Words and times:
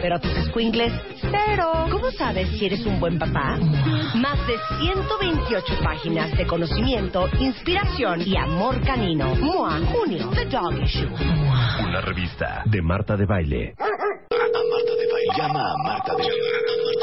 pero 0.00 0.18
tus 0.20 0.32
squinkles, 0.46 0.92
cero. 1.20 1.86
¿Cómo 1.90 2.10
sabes 2.12 2.48
si 2.50 2.66
eres 2.66 2.84
un 2.86 3.00
buen 3.00 3.18
papá? 3.18 3.58
Más 4.14 4.38
de 4.46 4.54
128 4.80 5.74
páginas 5.82 6.36
de 6.36 6.46
conocimiento, 6.46 7.28
inspiración 7.40 8.22
y 8.24 8.36
amor 8.36 8.80
canino. 8.84 9.34
MOA, 9.34 9.80
junio, 9.92 10.30
The 10.34 10.44
Dog 10.46 10.82
Issue. 10.82 11.08
Una 11.84 12.00
revista 12.00 12.62
de 12.66 12.82
Marta 12.82 13.16
de 13.16 13.26
Baile. 13.26 13.74
A 13.78 13.84
Marta 13.84 14.92
de 14.98 15.06
Baile. 15.12 15.36
Llama 15.36 15.60
a 15.60 15.76
Marta 15.82 16.12
de 16.14 16.22
Baile. 16.22 16.36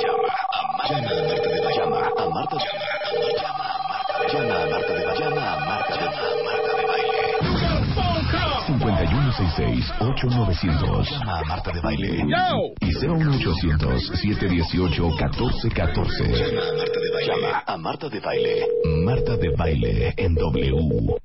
Llama 0.01 0.27
a 0.51 0.67
Marta 0.77 0.97
de 1.01 1.09
Baile. 1.09 1.75
Llama 1.75 1.97
a 1.97 2.29
Marta 2.29 2.55
de 2.55 2.63
Baile. 2.63 3.02
Llama 11.09 11.39
a 11.39 11.43
Marta 11.43 11.71
de 11.71 11.81
Baile. 11.81 12.23
Y 12.79 12.93
01800-718-1414. 12.93 14.45
Llama 14.45 14.83
a 14.85 14.95
Marta 16.77 16.89
de 16.99 16.99
Baile. 17.09 17.23
Llama 17.25 17.63
a 17.65 17.77
Marta 17.77 18.09
de 18.09 18.19
Baile. 18.19 18.67
Marta 19.03 19.35
de 19.37 19.49
Baile 19.55 20.13
en 20.17 20.35
W. 20.35 21.15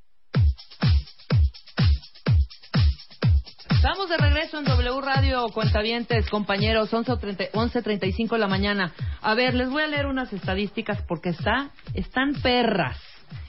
Estamos 3.69 4.09
de 4.09 4.17
regreso 4.17 4.57
en 4.57 4.65
W 4.65 5.01
Radio, 5.01 5.47
cuentavientes, 5.53 6.27
compañeros, 6.29 6.91
11.35 6.91 8.29
de 8.31 8.37
la 8.39 8.47
mañana. 8.47 8.91
A 9.21 9.35
ver, 9.35 9.53
les 9.53 9.69
voy 9.69 9.83
a 9.83 9.87
leer 9.87 10.07
unas 10.07 10.33
estadísticas 10.33 11.03
porque 11.07 11.29
está, 11.29 11.69
están 11.93 12.33
perras. 12.41 12.97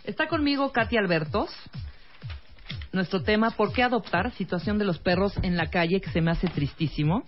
Está 0.04 0.28
conmigo 0.28 0.70
Katy 0.70 0.98
Albertos, 0.98 1.50
nuestro 2.92 3.22
tema, 3.22 3.50
¿por 3.52 3.72
qué 3.72 3.82
adoptar? 3.82 4.32
Situación 4.32 4.78
de 4.78 4.84
los 4.84 4.98
perros 4.98 5.32
en 5.42 5.56
la 5.56 5.70
calle, 5.70 6.00
que 6.00 6.10
se 6.10 6.20
me 6.20 6.30
hace 6.30 6.48
tristísimo. 6.48 7.24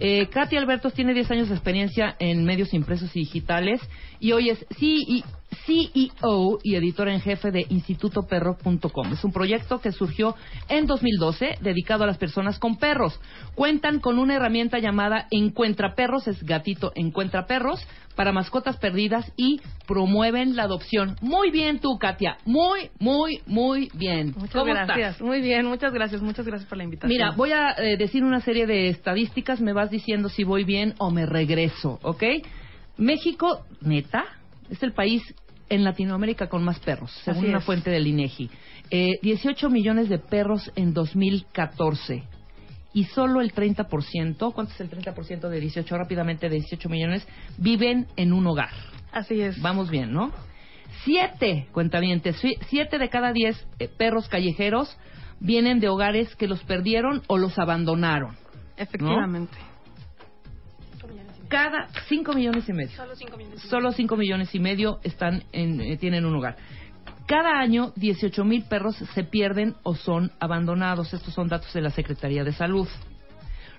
Eh, 0.00 0.28
Katia 0.28 0.60
Albertos 0.60 0.94
tiene 0.94 1.12
10 1.12 1.30
años 1.32 1.48
de 1.48 1.54
experiencia 1.54 2.16
en 2.20 2.44
medios 2.44 2.72
impresos 2.72 3.14
y 3.16 3.20
digitales 3.20 3.80
y 4.20 4.32
hoy 4.32 4.50
es 4.50 4.64
CE 4.78 5.24
CEO 5.66 6.58
y 6.62 6.74
editora 6.76 7.12
en 7.12 7.20
jefe 7.20 7.50
de 7.50 7.66
institutoperro.com. 7.68 9.12
Es 9.12 9.24
un 9.24 9.32
proyecto 9.32 9.80
que 9.80 9.92
surgió 9.92 10.34
en 10.68 10.86
2012 10.86 11.58
dedicado 11.60 12.04
a 12.04 12.06
las 12.06 12.18
personas 12.18 12.58
con 12.58 12.76
perros. 12.76 13.18
Cuentan 13.54 14.00
con 14.00 14.18
una 14.18 14.36
herramienta 14.36 14.78
llamada 14.78 15.26
Encuentra 15.30 15.94
Perros, 15.94 16.28
es 16.28 16.42
gatito 16.42 16.92
Encuentra 16.94 17.46
Perros, 17.46 17.86
para 18.14 18.32
mascotas 18.32 18.76
perdidas 18.78 19.32
y 19.36 19.60
promueven 19.86 20.56
la 20.56 20.64
adopción. 20.64 21.16
Muy 21.20 21.50
bien 21.50 21.78
tú, 21.78 21.98
Katia. 21.98 22.38
Muy, 22.44 22.90
muy, 22.98 23.40
muy 23.46 23.90
bien. 23.94 24.34
Muchas 24.36 24.50
¿Cómo 24.50 24.64
gracias. 24.74 25.12
estás? 25.12 25.20
Muy 25.20 25.40
bien, 25.40 25.66
muchas 25.66 25.92
gracias. 25.92 26.20
Muchas 26.20 26.44
gracias 26.44 26.68
por 26.68 26.78
la 26.78 26.84
invitación. 26.84 27.10
Mira, 27.10 27.30
voy 27.30 27.52
a 27.52 27.74
eh, 27.78 27.96
decir 27.96 28.24
una 28.24 28.40
serie 28.40 28.66
de 28.66 28.88
estadísticas, 28.88 29.60
me 29.60 29.72
vas 29.72 29.90
diciendo 29.90 30.28
si 30.28 30.42
voy 30.42 30.64
bien 30.64 30.94
o 30.98 31.10
me 31.10 31.26
regreso, 31.26 32.00
¿ok? 32.02 32.24
México, 32.96 33.64
neta, 33.80 34.24
es 34.70 34.82
el 34.82 34.92
país 34.92 35.22
en 35.70 35.84
Latinoamérica 35.84 36.48
con 36.48 36.64
más 36.64 36.78
perros, 36.80 37.10
según 37.24 37.40
Así 37.40 37.48
una 37.48 37.58
es. 37.58 37.64
fuente 37.64 37.90
del 37.90 38.06
INEGI. 38.06 38.50
Eh, 38.90 39.18
18 39.22 39.68
millones 39.68 40.08
de 40.08 40.18
perros 40.18 40.70
en 40.76 40.94
2014 40.94 42.22
y 42.94 43.04
solo 43.04 43.40
el 43.42 43.52
30%, 43.52 44.52
¿cuánto 44.54 44.72
es 44.72 44.80
el 44.80 44.88
30% 44.90 45.48
de 45.48 45.60
18? 45.60 45.96
Rápidamente, 45.96 46.48
de 46.48 46.56
18 46.56 46.88
millones, 46.88 47.26
viven 47.58 48.06
en 48.16 48.32
un 48.32 48.46
hogar. 48.46 48.70
Así 49.12 49.40
es. 49.40 49.60
Vamos 49.60 49.90
bien, 49.90 50.12
¿no? 50.12 50.32
Siete, 51.04 51.68
cuentavientes, 51.72 52.36
si- 52.36 52.56
siete 52.68 52.98
de 52.98 53.08
cada 53.10 53.32
diez 53.32 53.62
eh, 53.78 53.88
perros 53.88 54.28
callejeros 54.28 54.96
vienen 55.38 55.80
de 55.80 55.88
hogares 55.88 56.34
que 56.36 56.48
los 56.48 56.62
perdieron 56.64 57.22
o 57.28 57.36
los 57.36 57.58
abandonaron. 57.58 58.36
Efectivamente. 58.76 59.56
Cada 61.48 61.88
cinco 62.08 62.32
millones 62.34 62.68
y 62.68 62.72
medio. 62.72 62.96
Solo 62.96 63.16
cinco 63.16 63.36
millones. 63.36 63.62
Solo 63.62 63.92
cinco 63.92 64.16
millones 64.16 64.54
y 64.54 64.60
medio 64.60 65.00
están 65.02 65.44
en, 65.52 65.80
eh, 65.80 65.96
tienen 65.96 66.24
un 66.24 66.34
hogar. 66.36 66.56
Cada 67.26 67.58
año, 67.58 67.92
18 67.96 68.44
mil 68.44 68.64
perros 68.64 68.96
se 68.96 69.24
pierden 69.24 69.74
o 69.82 69.94
son 69.94 70.32
abandonados. 70.40 71.12
Estos 71.12 71.34
son 71.34 71.48
datos 71.48 71.72
de 71.74 71.82
la 71.82 71.90
Secretaría 71.90 72.44
de 72.44 72.52
Salud. 72.52 72.88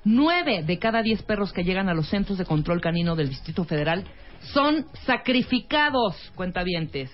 Nueve 0.03 0.63
de 0.63 0.79
cada 0.79 1.01
diez 1.01 1.23
perros 1.23 1.51
que 1.51 1.63
llegan 1.63 1.89
a 1.89 1.93
los 1.93 2.09
centros 2.09 2.37
de 2.37 2.45
control 2.45 2.79
canino 2.79 3.15
del 3.15 3.29
Distrito 3.29 3.65
Federal 3.65 4.05
son 4.53 4.85
sacrificados, 5.05 6.15
cuentavientes. 6.35 7.11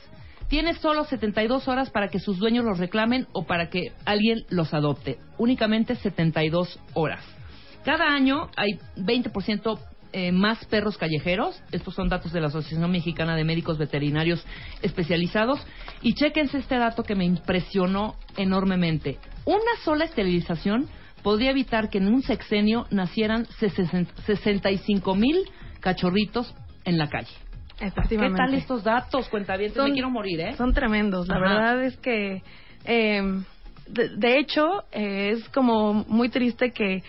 Tiene 0.48 0.76
solo 0.76 1.06
72 1.06 1.68
horas 1.68 1.90
para 1.90 2.10
que 2.10 2.20
sus 2.20 2.38
dueños 2.38 2.66
los 2.66 2.78
reclamen 2.78 3.28
o 3.32 3.46
para 3.46 3.70
que 3.70 3.94
alguien 4.06 4.46
los 4.50 4.74
adopte. 4.74 5.18
Únicamente 5.38 5.96
72 5.96 6.80
horas. 6.94 7.26
Cada 7.84 8.14
año 8.14 8.50
hay 8.56 8.80
20% 8.98 9.80
eh, 10.18 10.32
más 10.32 10.64
perros 10.68 10.98
callejeros. 10.98 11.62
Estos 11.74 11.94
son 11.94 12.08
datos 12.08 12.32
de 12.32 12.40
la 12.40 12.48
Asociación 12.48 12.90
Mexicana 12.90 13.36
de 13.36 13.44
Médicos 13.44 13.78
Veterinarios 13.78 14.46
Especializados. 14.82 15.60
Y 16.02 16.14
chéquense 16.14 16.60
este 16.60 16.78
dato 16.78 17.04
que 17.04 17.16
me 17.16 17.26
impresionó 17.26 18.16
enormemente. 18.38 19.18
Una 19.44 19.76
sola 19.84 20.06
esterilización 20.06 20.88
podría 21.22 21.52
evitar 21.52 21.90
que 21.90 21.98
en 21.98 22.08
un 22.08 22.22
sexenio 22.22 22.86
nacieran 22.92 23.46
65 23.60 25.16
mil 25.16 25.38
cachorritos 25.82 26.56
en 26.86 26.98
la 26.98 27.10
calle. 27.10 27.34
¿Qué 27.78 28.18
tal 28.18 28.54
estos 28.54 28.86
datos? 28.86 29.28
Cuenta 29.28 29.58
bien, 29.58 29.74
me 29.76 29.92
quiero 29.92 30.10
morir, 30.10 30.40
¿eh? 30.40 30.56
Son 30.56 30.74
tremendos. 30.74 31.28
La 31.28 31.36
Ajá. 31.36 31.44
verdad 31.44 31.84
es 31.84 31.98
que, 31.98 32.42
eh, 32.86 33.22
de, 33.88 34.10
de 34.16 34.40
hecho, 34.40 34.86
eh, 34.94 35.32
es 35.34 35.50
como 35.50 36.06
muy 36.08 36.30
triste 36.30 36.72
que 36.72 37.04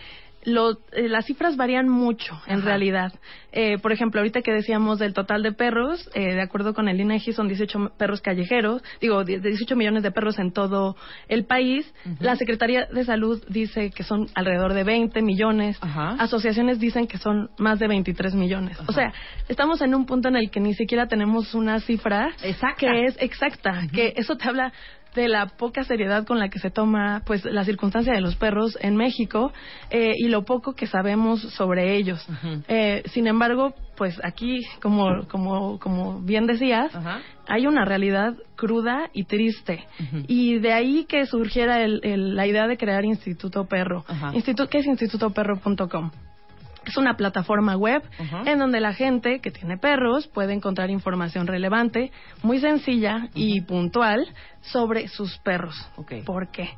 lo- 0.47 0.79
eh, 0.93 1.09
las 1.09 1.27
cifras 1.27 1.57
varían 1.57 1.89
mucho, 1.89 2.41
en 2.47 2.59
Ajá. 2.61 2.67
realidad. 2.67 3.13
Eh, 3.53 3.79
por 3.79 3.93
ejemplo, 3.93 4.21
ahorita 4.21 4.43
que 4.43 4.53
decíamos 4.53 4.99
del 4.99 5.13
total 5.13 5.43
de 5.43 5.53
perros, 5.53 6.09
eh, 6.15 6.35
de 6.35 6.41
acuerdo 6.43 6.73
con 6.73 6.89
el 6.89 7.01
INEGI, 7.01 7.33
son 7.33 7.49
18 7.49 7.91
perros 7.99 8.21
callejeros, 8.21 8.83
digo, 9.01 9.25
die- 9.25 9.41
18 9.41 9.77
millones 9.77 10.03
de 10.03 10.11
perros 10.13 10.39
en 10.39 10.53
todo 10.53 10.97
el 11.29 11.45
país. 11.47 11.93
La 12.21 12.37
Secretaría 12.37 12.87
de 12.87 13.05
Salud 13.05 13.43
dice 13.49 13.91
que 13.91 14.03
son 14.05 14.29
alrededor 14.35 14.73
de 14.73 14.85
20 14.85 15.21
millones. 15.23 15.79
Ajá. 15.81 16.13
Asociaciones 16.19 16.79
dicen 16.79 17.07
que 17.07 17.19
son 17.19 17.51
más 17.59 17.79
de 17.79 17.89
23 17.89 18.35
millones. 18.35 18.79
O 18.87 18.93
sea, 18.93 19.13
estamos 19.49 19.81
en 19.83 19.95
un 19.95 20.07
punto 20.07 20.29
en 20.29 20.37
el 20.37 20.51
que 20.51 20.61
ni 20.61 20.75
siquiera 20.75 21.07
tenemos 21.09 21.55
una 21.55 21.81
cifra 21.81 22.31
Exacta. 22.43 22.77
que 22.77 23.05
es 23.07 23.17
exacta, 23.21 23.83
que 23.93 24.13
eso 24.17 24.37
te 24.37 24.49
habla 24.49 24.73
de 25.17 25.27
la 25.29 25.47
poca 25.47 25.83
seriedad 25.83 26.25
con 26.25 26.39
la 26.39 26.49
que 26.49 26.61
se 26.61 26.71
toma 26.71 27.23
pues 27.27 27.45
la 27.45 27.65
circunstancia 27.65 28.13
de 28.13 28.21
los 28.21 28.37
perros 28.37 28.79
en 28.81 28.95
México 28.95 29.53
eh, 29.91 30.13
y 30.17 30.29
lo 30.29 30.45
poco 30.45 30.75
que 30.75 30.87
sabemos 30.87 31.41
sobre 31.55 31.97
ellos. 31.97 32.25
Eh, 32.69 33.03
sin 33.07 33.27
embargo, 33.27 33.75
pues 33.97 34.21
aquí, 34.23 34.61
como, 34.81 35.27
como, 35.27 35.81
como 35.81 36.21
bien 36.21 36.47
decías, 36.47 36.93
hay 37.49 37.67
una 37.67 37.85
realidad 37.85 38.35
cruda 38.55 39.09
y 39.13 39.25
triste. 39.25 39.85
Y 40.29 40.59
de 40.59 40.73
ahí 40.73 41.05
que 41.09 41.27
surgiera 41.27 41.83
el- 41.83 42.01
el- 42.05 42.37
la 42.37 42.47
idea 42.47 42.69
de 42.69 42.77
crear 42.77 43.05
Instituto 43.05 43.65
Perro. 43.67 44.05
Ajá. 44.07 44.33
Instituto, 44.35 44.69
¿Qué 44.69 44.79
es 44.79 44.87
institutoperro.com? 44.87 46.11
Es 46.87 46.97
una 46.97 47.17
plataforma 47.17 47.77
web 47.77 48.03
en 48.45 48.59
donde 48.59 48.81
la 48.81 48.95
gente 48.95 49.41
que 49.41 49.51
tiene 49.51 49.77
perros 49.77 50.29
puede 50.29 50.53
encontrar 50.53 50.91
información 50.91 51.47
relevante, 51.47 52.13
muy 52.43 52.61
sencilla 52.61 53.29
y 53.35 53.61
puntual 53.63 54.27
sobre 54.61 55.09
sus 55.09 55.37
perros. 55.39 55.75
Ok. 55.97 56.25
¿Por 56.25 56.51
qué? 56.51 56.71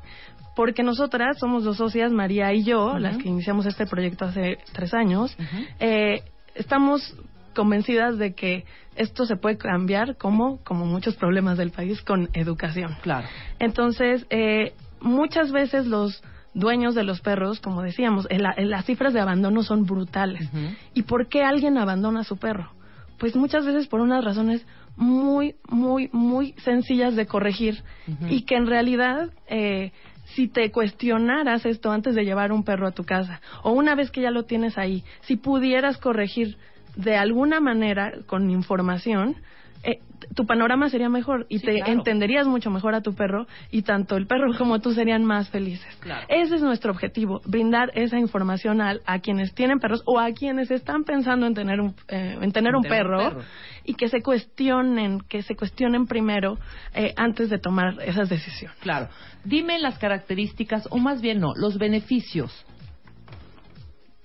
Porque 0.56 0.82
nosotras 0.82 1.38
somos 1.38 1.62
dos 1.62 1.76
socias, 1.76 2.10
María 2.10 2.52
y 2.52 2.64
yo, 2.64 2.99
las 2.99 3.19
que 3.19 3.28
iniciamos 3.28 3.66
este 3.66 3.87
proyecto 3.87 4.25
hace 4.25 4.58
tres 4.72 4.93
años. 4.94 5.37
Eh, 5.78 6.22
estamos 6.55 7.14
convencidas 7.55 8.19
de 8.19 8.34
que 8.34 8.64
esto 8.96 9.26
se 9.26 9.37
puede 9.37 9.56
cambiar 9.58 10.16
como, 10.16 10.58
como 10.64 10.87
muchos 10.87 11.16
problemas 11.16 11.58
del 11.58 11.70
país 11.70 12.02
con 12.02 12.28
educación. 12.32 12.96
Claro. 13.02 13.26
Entonces, 13.58 14.26
eh, 14.31 14.72
muchas 15.00 15.52
veces 15.52 15.87
los 15.87 16.22
dueños 16.58 16.94
de 16.94 17.05
los 17.05 17.20
perros, 17.20 17.60
como 17.60 17.82
decíamos, 17.82 18.26
el- 18.31 18.44
el- 18.56 18.70
las 18.70 18.84
cifras 18.84 19.12
de 19.12 19.20
abandono 19.20 19.62
son 19.62 19.84
brutales. 19.84 20.49
¿Y 20.94 21.02
por 21.02 21.28
qué 21.28 21.43
alguien 21.43 21.78
abandona 21.78 22.20
a 22.20 22.25
su 22.25 22.37
perro? 22.37 22.70
Pues 23.19 23.34
muchas 23.37 23.64
veces 23.66 23.88
por 23.88 24.00
unas 24.00 24.25
razones 24.25 24.64
muy, 24.96 25.55
muy, 25.69 26.08
muy 26.12 26.52
sencillas 26.64 27.14
de 27.16 27.26
corregir 27.26 27.82
y 28.28 28.43
que 28.43 28.56
en 28.56 28.66
realidad, 28.66 29.31
eh, 29.49 29.93
si 30.34 30.46
te 30.49 30.70
cuestionaras 30.70 31.64
esto 31.64 31.90
antes 31.90 32.14
de 32.14 32.25
llevar 32.25 32.52
un 32.52 32.62
perro 32.64 32.87
a 32.87 32.93
tu 32.93 33.05
casa 33.05 33.40
o 33.62 33.70
una 33.72 33.94
vez 33.94 34.10
que 34.10 34.20
ya 34.20 34.31
lo 34.31 34.44
tienes 34.44 34.76
ahí, 34.76 35.02
si 35.22 35.37
pudieras 35.37 35.99
corregir 35.99 36.56
de 36.96 37.16
alguna 37.16 37.60
manera 37.60 38.12
con 38.26 38.50
información, 38.50 39.37
eh, 39.82 40.00
tu 40.34 40.46
panorama 40.46 40.88
sería 40.88 41.08
mejor 41.08 41.46
y 41.48 41.58
Sí, 41.58 41.66
te 41.66 41.76
claro. 41.76 41.92
entenderías 41.92 42.46
mucho 42.46 42.70
mejor 42.70 42.94
a 42.94 43.00
tu 43.00 43.14
perro 43.14 43.46
y 43.70 43.82
tanto 43.82 44.16
el 44.16 44.26
perro 44.26 44.56
como 44.56 44.80
tú 44.80 44.92
serían 44.92 45.25
más 45.25 45.48
felices. 45.50 45.94
Claro. 46.00 46.26
Ese 46.28 46.56
es 46.56 46.62
nuestro 46.62 46.90
objetivo, 46.92 47.40
brindar 47.46 47.90
esa 47.94 48.19
información 48.19 48.80
a, 48.80 48.96
a 49.06 49.20
quienes 49.20 49.54
tienen 49.54 49.78
perros 49.78 50.02
o 50.06 50.19
a 50.19 50.32
quienes 50.32 50.70
están 50.70 51.04
pensando 51.04 51.46
en 51.46 51.54
tener 51.54 51.80
un, 51.80 51.94
eh, 52.08 52.36
en 52.40 52.52
tener 52.52 52.75
un, 52.75 52.82
perro, 52.82 53.42
y 53.84 53.94
que 53.94 54.08
se 54.08 54.22
cuestionen, 54.22 55.20
que 55.20 55.42
se 55.42 55.54
cuestionen 55.54 56.06
primero 56.06 56.58
eh, 56.94 57.14
antes 57.16 57.50
de 57.50 57.58
tomar 57.58 57.96
esas 58.04 58.28
decisiones. 58.28 58.76
Claro. 58.81 59.08
Dime 59.44 59.78
las 59.78 59.98
características, 59.98 60.88
o 60.90 60.98
más 60.98 61.20
bien 61.20 61.40
no, 61.40 61.52
los 61.56 61.78
beneficios 61.78 62.64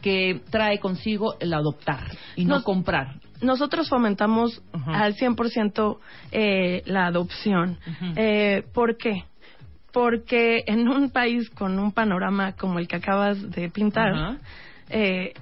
que 0.02 0.42
trae 0.52 0.80
consigo 0.80 1.36
el 1.40 1.54
adoptar 1.54 2.12
y 2.36 2.46
no 2.46 2.64
comprar. 2.64 3.16
Nosotros 3.44 3.90
fomentamos 3.90 4.62
Ujú. 4.74 4.90
al 4.92 5.16
100% 5.16 5.98
eh, 6.32 6.82
la 6.86 7.06
adopción. 7.08 7.78
Eh, 8.16 8.64
¿Por 8.74 8.98
qué? 8.98 9.24
Porque 9.92 10.64
en 10.66 10.88
un 10.88 11.12
país 11.12 11.50
con 11.52 11.78
un 11.78 11.92
panorama 11.92 12.54
como 12.54 12.80
el 12.80 12.88
que 12.88 12.96
acabas 12.96 13.52
de 13.52 13.70
pintar, 13.70 14.38
eh, 14.90 15.34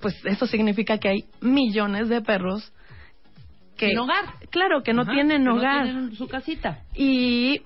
pues 0.00 0.14
eso 0.24 0.46
significa 0.46 0.98
que 0.98 1.08
hay 1.08 1.24
millones 1.40 2.08
de 2.08 2.22
perros 2.22 2.72
que 3.76 3.88
Sin 3.88 3.98
hogar. 3.98 4.24
claro 4.50 4.82
que 4.82 4.92
no 4.92 5.04
tienen 5.06 5.44
que 5.44 5.50
hogar 5.50 5.86
No 5.86 5.92
tienen 5.92 6.16
su 6.16 6.28
casita. 6.28 6.80
y 6.94 7.62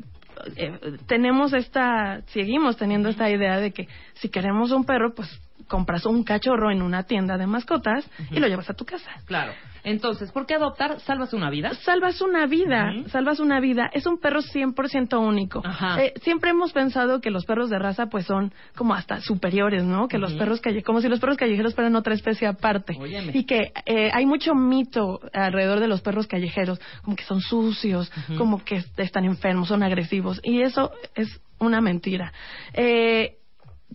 eh, 0.56 0.78
tenemos 1.06 1.52
esta 1.54 2.20
seguimos 2.26 2.76
teniendo 2.76 3.08
esta 3.08 3.30
idea 3.30 3.58
de 3.58 3.72
que 3.72 3.88
si 4.14 4.28
queremos 4.28 4.70
un 4.70 4.84
perro 4.84 5.14
pues 5.14 5.28
compras 5.68 6.06
un 6.06 6.22
cachorro 6.24 6.70
en 6.70 6.82
una 6.82 7.04
tienda 7.04 7.36
de 7.36 7.46
mascotas 7.46 8.08
y 8.30 8.38
lo 8.40 8.46
llevas 8.48 8.70
a 8.70 8.74
tu 8.74 8.84
casa 8.84 9.10
Claro. 9.26 9.52
Entonces, 9.84 10.32
¿por 10.32 10.46
qué 10.46 10.54
adoptar? 10.54 10.98
¿Salvas 11.00 11.32
una 11.32 11.48
vida? 11.48 11.72
salvas 11.84 12.20
una 12.20 12.46
vida, 12.46 12.90
Ujú. 13.02 13.08
salvas 13.08 13.38
una 13.38 13.60
vida. 13.60 13.88
Es 13.92 14.04
un 14.04 14.18
perro 14.18 14.40
100% 14.42 15.16
único. 15.20 15.62
Ajá. 15.64 16.02
Eh, 16.02 16.12
siempre 16.22 16.50
hemos 16.50 16.72
pensado 16.72 17.20
que 17.20 17.30
los 17.30 17.44
perros 17.44 17.70
de 17.70 17.78
raza 17.78 18.06
pues 18.06 18.26
son 18.26 18.52
como 18.74 18.94
hasta 18.94 19.20
superiores, 19.20 19.84
¿no? 19.84 20.08
Que 20.08 20.18
los 20.18 20.32
perros 20.34 20.60
callejeros, 20.60 20.86
como 20.86 21.00
si 21.00 21.08
los 21.08 21.20
perros 21.20 21.36
callejeros 21.36 21.76
fueran 21.76 21.94
otra 21.94 22.14
especie 22.14 22.48
aparte. 22.48 22.96
Óyeme. 22.98 23.30
Y 23.32 23.44
que 23.44 23.72
eh, 23.86 24.10
hay 24.12 24.26
mucho 24.26 24.56
mito 24.56 25.20
alrededor 25.32 25.78
de 25.78 25.86
los 25.86 26.00
perros 26.00 26.26
callejeros, 26.26 26.80
como 27.04 27.14
que 27.14 27.22
son 27.22 27.40
sucios, 27.40 28.10
como 28.36 28.64
que 28.64 28.82
están 28.96 29.24
enfermos, 29.24 29.68
son 29.68 29.84
agresivos. 29.84 30.40
Y 30.42 30.62
eso 30.62 30.90
es 31.14 31.40
una 31.60 31.80
mentira. 31.80 32.32
Eh, 32.74 33.36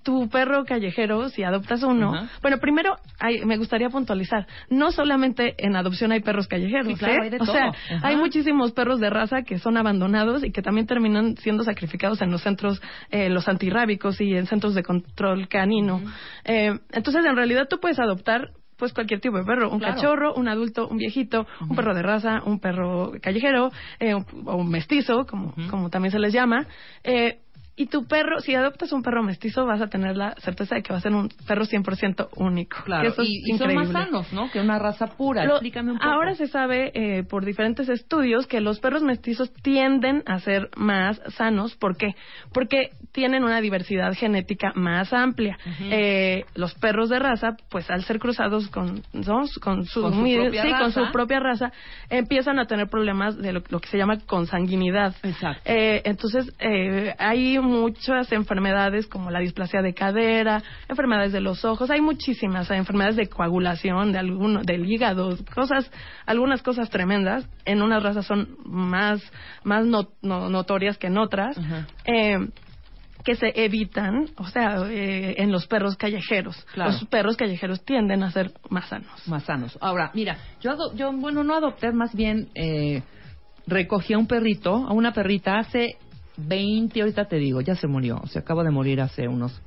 tu 0.04 0.30
perro 0.30 0.66
callejero, 0.66 1.30
si 1.30 1.44
adoptas 1.44 1.84
uno, 1.84 2.14
Ajá. 2.16 2.30
bueno, 2.42 2.58
primero 2.58 2.96
hay- 3.20 3.46
me 3.46 3.58
gustaría 3.58 3.90
puntualizar, 3.90 4.48
no 4.70 4.92
solamente 4.92 5.56
en 5.58 5.76
adopción 5.76 6.12
hay 6.12 6.22
perros 6.22 6.48
callejeros, 6.48 6.88
Sí, 6.88 6.96
claro, 6.96 7.14
¿eh? 7.16 7.20
hay 7.24 7.30
de 7.30 7.38
o 7.40 7.46
sea, 7.46 7.72
hay 8.04 8.16
muchísimos 8.16 8.72
perros 8.72 9.00
de 9.00 9.10
raza 9.10 9.44
que 9.44 9.60
son 9.60 9.78
abandonados 9.78 10.44
y 10.44 10.52
que 10.52 10.62
también 10.62 10.88
terminan 10.88 11.38
siendo 11.38 11.64
sacrificados 11.64 12.22
en 12.22 12.32
los 12.32 12.42
centros, 12.42 12.82
eh, 13.10 13.30
los 13.30 13.48
antirrábicos 13.48 14.20
y 14.22 14.36
en 14.36 14.48
centros 14.48 14.76
de 14.76 14.84
control 14.84 15.48
canino. 15.48 16.02
Eh, 16.46 16.72
entonces, 16.92 17.24
en 17.26 17.36
realidad, 17.36 17.68
tú 17.70 17.80
puedes 17.80 18.00
adoptar 18.00 18.50
pues 18.78 18.94
cualquier 18.94 19.20
tipo 19.20 19.38
de 19.38 19.44
perro, 19.44 19.70
un 19.70 19.78
Claro. 19.78 19.94
cachorro, 19.94 20.34
un 20.34 20.48
adulto, 20.48 20.88
un 20.88 20.98
viejito, 20.98 21.46
un 21.70 21.76
perro 21.76 21.94
de 21.94 22.02
raza, 22.02 22.42
un 22.44 22.60
perro 22.60 23.12
callejero, 23.22 23.70
eh, 24.00 24.16
un- 24.16 24.26
o 24.48 24.56
un 24.56 24.70
mestizo, 24.72 25.28
como, 25.30 25.54
como 25.70 25.92
también 25.92 26.12
se 26.12 26.18
les 26.18 26.34
llama. 26.34 26.66
Eh, 27.04 27.42
y 27.82 27.86
tu 27.88 28.06
perro, 28.06 28.40
si 28.40 28.54
adoptas 28.56 28.92
un 28.92 29.02
perro 29.02 29.24
mestizo, 29.24 29.66
vas 29.66 29.82
a 29.82 29.88
tener 29.88 30.16
la 30.16 30.34
certeza 30.36 30.76
de 30.76 30.84
que 30.84 30.94
va 30.94 31.00
a 31.00 31.02
ser 31.02 31.14
un 31.14 31.30
perro 31.48 31.64
100% 31.66 32.30
único. 32.36 32.78
Claro. 32.86 33.08
Eso 33.10 33.22
es 33.22 33.30
y, 33.30 33.54
y 33.54 33.58
son 33.58 33.74
más 33.74 33.90
sanos, 33.90 34.32
¿no? 34.34 34.50
Que 34.52 34.60
una 34.60 34.78
raza 34.80 35.08
pura. 35.08 35.46
Lo- 35.46 35.54
Explícame 35.54 35.92
un 35.94 35.98
poco. 35.98 36.10
Ahora 36.10 36.36
se 36.36 36.48
sabe 36.48 36.92
eh, 36.94 37.24
por 37.24 37.46
diferentes 37.46 37.90
estudios 37.90 38.48
que 38.48 38.62
los 38.62 38.80
perros 38.80 39.02
mestizos 39.04 39.52
tienden 39.64 40.24
a 40.26 40.40
ser 40.40 40.70
más 40.76 41.22
sanos. 41.36 41.76
¿Por 41.76 41.98
qué? 41.98 42.16
Porque 42.54 42.92
tienen 43.12 43.44
una 43.44 43.62
diversidad 43.62 44.14
genética 44.14 44.72
más 44.76 45.12
amplia. 45.14 45.58
Eh, 45.82 46.46
los 46.56 46.74
perros 46.76 47.10
de 47.10 47.20
raza, 47.20 47.56
pues 47.70 47.90
al 47.90 48.04
ser 48.04 48.20
cruzados 48.20 48.68
con, 48.70 49.02
¿no? 49.14 49.44
con, 49.62 49.86
su, 49.86 50.02
Con 50.02 50.14
su 50.14 50.22
mi- 50.22 50.36
propia 50.36 50.62
sí, 50.64 50.70
con 50.70 50.80
raza. 50.80 51.06
su 51.06 51.12
propia 51.12 51.40
raza, 51.40 51.72
empiezan 52.10 52.60
a 52.60 52.66
tener 52.66 52.88
problemas 52.88 53.38
de 53.38 53.54
lo, 53.54 53.62
lo 53.70 53.80
que 53.80 53.88
se 53.90 53.98
llama 53.98 54.18
consanguinidad. 54.26 55.16
Exacto. 55.24 55.62
Eh, 55.66 56.02
entonces, 56.06 56.54
eh, 56.60 57.14
hay 57.18 57.58
muchas 57.72 58.32
enfermedades 58.32 59.08
como 59.08 59.32
la 59.32 59.40
displasia 59.40 59.82
de 59.82 59.94
cadera, 59.94 60.62
enfermedades 60.88 61.32
de 61.32 61.42
los 61.42 61.66
ojos, 61.66 61.90
hay 61.90 62.02
muchísimas, 62.02 62.70
hay 62.70 62.78
enfermedades 62.78 63.16
de 63.16 63.28
coagulación, 63.28 64.12
de 64.12 64.20
alguno, 64.20 64.62
del 64.64 64.86
hígado, 64.92 65.36
cosas, 65.56 65.90
algunas 66.26 66.62
cosas 66.62 66.90
tremendas. 66.90 67.48
En 67.66 67.82
unas 67.82 68.04
razas 68.04 68.26
son 68.26 68.58
más, 68.66 69.22
más 69.64 69.86
no- 69.86 70.10
no- 70.22 70.50
notorias 70.50 70.98
que 70.98 71.08
en 71.08 71.18
otras. 71.18 71.58
Eh, 72.06 72.38
que 73.24 73.36
se 73.36 73.52
evitan, 73.64 74.30
o 74.36 74.48
sea, 74.48 74.78
eh, 74.90 75.36
en 75.38 75.52
los 75.52 75.68
perros 75.68 75.96
callejeros. 75.96 76.56
Claro. 76.74 76.92
Los 76.92 77.06
perros 77.06 77.38
callejeros 77.38 77.86
tienden 77.86 78.24
a 78.24 78.32
ser 78.32 78.52
más 78.72 78.90
sanos. 78.90 79.28
más 79.28 79.44
sanos. 79.44 79.78
Ahora, 79.80 80.10
mira, 80.16 80.38
yo, 80.60 80.72
ado- 80.72 80.96
yo 80.96 81.12
bueno, 81.12 81.44
no 81.44 81.54
adopté, 81.56 81.92
más 81.92 82.16
bien 82.16 82.50
eh, 82.56 83.04
recogí 83.68 84.14
a 84.14 84.18
un 84.18 84.26
perrito, 84.26 84.74
a 84.74 84.92
una 84.94 85.14
perrita 85.14 85.60
hace 85.60 85.98
20, 86.48 87.02
ahorita 87.02 87.26
te 87.26 87.38
digo, 87.38 87.62
ya 87.62 87.76
se 87.76 87.88
murió, 87.88 88.22
se 88.28 88.40
acaba 88.40 88.64
de 88.64 88.72
morir 88.72 89.02
hace 89.02 89.28
unos 89.28 89.62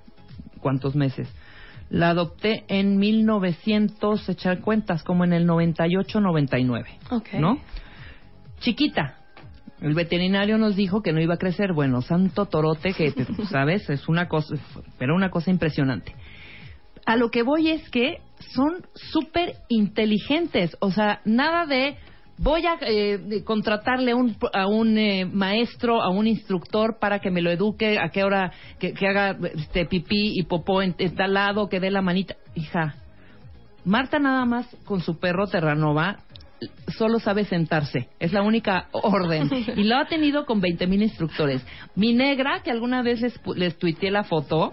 cuantos 0.60 0.94
meses. 0.94 1.28
La 1.90 2.10
adopté 2.10 2.64
en 2.68 2.96
1900, 2.98 4.28
echar 4.28 4.60
cuentas, 4.60 5.02
como 5.02 5.24
en 5.24 5.32
el 5.32 5.46
98, 5.46 6.20
99. 6.20 6.88
Ok. 7.10 7.34
¿No? 7.34 7.58
Chiquita. 8.60 9.18
El 9.80 9.94
veterinario 9.94 10.56
nos 10.56 10.76
dijo 10.76 11.02
que 11.02 11.12
no 11.12 11.20
iba 11.20 11.34
a 11.34 11.38
crecer. 11.38 11.72
Bueno, 11.74 12.00
santo 12.00 12.46
torote, 12.46 12.94
que, 12.94 13.12
¿sabes? 13.50 13.88
Es 13.90 14.08
una 14.08 14.28
cosa, 14.28 14.54
pero 14.98 15.14
una 15.14 15.30
cosa 15.30 15.50
impresionante 15.50 16.14
a 17.06 17.16
lo 17.16 17.30
que 17.30 17.42
voy 17.42 17.70
es 17.70 17.88
que 17.90 18.20
son 18.54 18.86
súper 18.94 19.56
inteligentes. 19.68 20.76
O 20.80 20.90
sea, 20.90 21.20
nada 21.24 21.66
de 21.66 21.96
voy 22.38 22.66
a 22.66 22.78
eh, 22.80 23.42
contratarle 23.44 24.12
a 24.12 24.16
un, 24.16 24.36
a 24.52 24.66
un 24.66 24.98
eh, 24.98 25.24
maestro, 25.24 26.02
a 26.02 26.10
un 26.10 26.26
instructor 26.26 26.98
para 26.98 27.20
que 27.20 27.30
me 27.30 27.42
lo 27.42 27.50
eduque, 27.50 27.98
a 27.98 28.08
qué 28.08 28.24
hora 28.24 28.52
que, 28.78 28.92
que 28.92 29.06
haga 29.06 29.36
este 29.54 29.86
pipí 29.86 30.38
y 30.38 30.42
popó 30.44 30.82
en, 30.82 30.94
en 30.98 31.14
tal 31.14 31.34
lado, 31.34 31.68
que 31.68 31.80
dé 31.80 31.90
la 31.90 32.02
manita. 32.02 32.36
Hija, 32.54 32.96
Marta 33.84 34.18
nada 34.18 34.44
más 34.46 34.66
con 34.84 35.00
su 35.00 35.18
perro 35.18 35.46
Terranova 35.46 36.18
solo 36.96 37.18
sabe 37.18 37.44
sentarse. 37.44 38.08
Es 38.18 38.32
la 38.32 38.42
única 38.42 38.88
orden. 38.92 39.50
Y 39.76 39.84
lo 39.84 39.96
ha 39.96 40.06
tenido 40.06 40.46
con 40.46 40.60
20 40.60 40.86
mil 40.86 41.02
instructores. 41.02 41.64
Mi 41.94 42.14
negra, 42.14 42.62
que 42.62 42.70
alguna 42.70 43.02
vez 43.02 43.20
les, 43.20 43.38
les 43.56 43.76
tuiteé 43.78 44.10
la 44.10 44.24
foto, 44.24 44.72